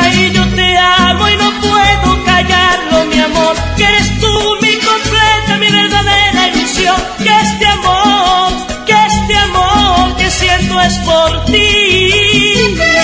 Ay, 0.00 0.32
yo 0.32 0.44
te 0.54 0.76
amo 0.78 1.28
y 1.28 1.36
no 1.36 1.50
puedo 1.60 2.24
callarlo, 2.24 3.04
mi 3.06 3.20
amor, 3.20 3.54
que 3.76 3.84
eres 3.84 4.18
tú 4.18 4.32
mi 4.62 4.74
completa, 4.76 5.58
mi 5.58 5.70
verdadera 5.70 6.48
ilusión, 6.54 6.96
que 7.18 7.40
este 7.48 7.66
amor, 7.66 8.66
que 8.86 8.92
este 8.92 9.36
amor 9.36 10.16
que 10.16 10.30
siento 10.30 10.80
es 10.80 10.98
por 11.00 11.44
ti. 11.44 12.95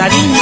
Cariño 0.00 0.40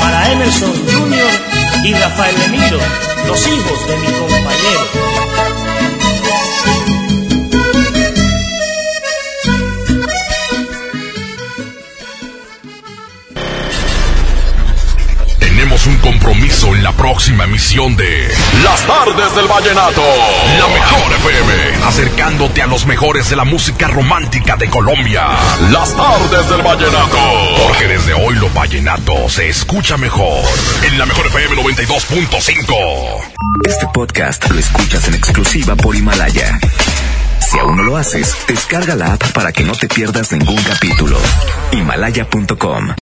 para 0.00 0.32
Emerson 0.32 0.72
Jr. 0.72 1.84
y 1.84 1.92
Rafael 1.92 2.34
Emiro, 2.46 2.78
los 3.26 3.46
hijos 3.46 3.86
de 3.86 3.98
mi 3.98 4.06
compañero. 4.06 5.13
Compromiso 16.04 16.74
en 16.74 16.82
la 16.82 16.92
próxima 16.92 17.44
emisión 17.44 17.96
de 17.96 18.30
Las 18.62 18.86
Tardes 18.86 19.34
del 19.34 19.48
Vallenato. 19.48 20.02
La 20.58 20.68
mejor 20.68 21.12
FM, 21.14 21.86
acercándote 21.86 22.60
a 22.60 22.66
los 22.66 22.84
mejores 22.84 23.30
de 23.30 23.36
la 23.36 23.44
música 23.44 23.88
romántica 23.88 24.56
de 24.56 24.68
Colombia. 24.68 25.28
Las 25.72 25.96
Tardes 25.96 26.50
del 26.50 26.60
Vallenato. 26.60 27.16
Porque 27.66 27.88
desde 27.88 28.12
hoy 28.12 28.34
lo 28.34 28.50
vallenato 28.50 29.30
se 29.30 29.48
escucha 29.48 29.96
mejor. 29.96 30.44
En 30.82 30.98
la 30.98 31.06
mejor 31.06 31.26
FM 31.28 31.56
92.5. 31.56 33.32
Este 33.66 33.86
podcast 33.94 34.50
lo 34.50 34.58
escuchas 34.58 35.08
en 35.08 35.14
exclusiva 35.14 35.74
por 35.74 35.96
Himalaya. 35.96 36.58
Si 37.40 37.58
aún 37.58 37.78
no 37.78 37.82
lo 37.82 37.96
haces, 37.96 38.36
descarga 38.46 38.94
la 38.94 39.14
app 39.14 39.32
para 39.32 39.52
que 39.52 39.64
no 39.64 39.72
te 39.72 39.88
pierdas 39.88 40.32
ningún 40.32 40.62
capítulo. 40.64 41.16
Himalaya.com 41.72 42.90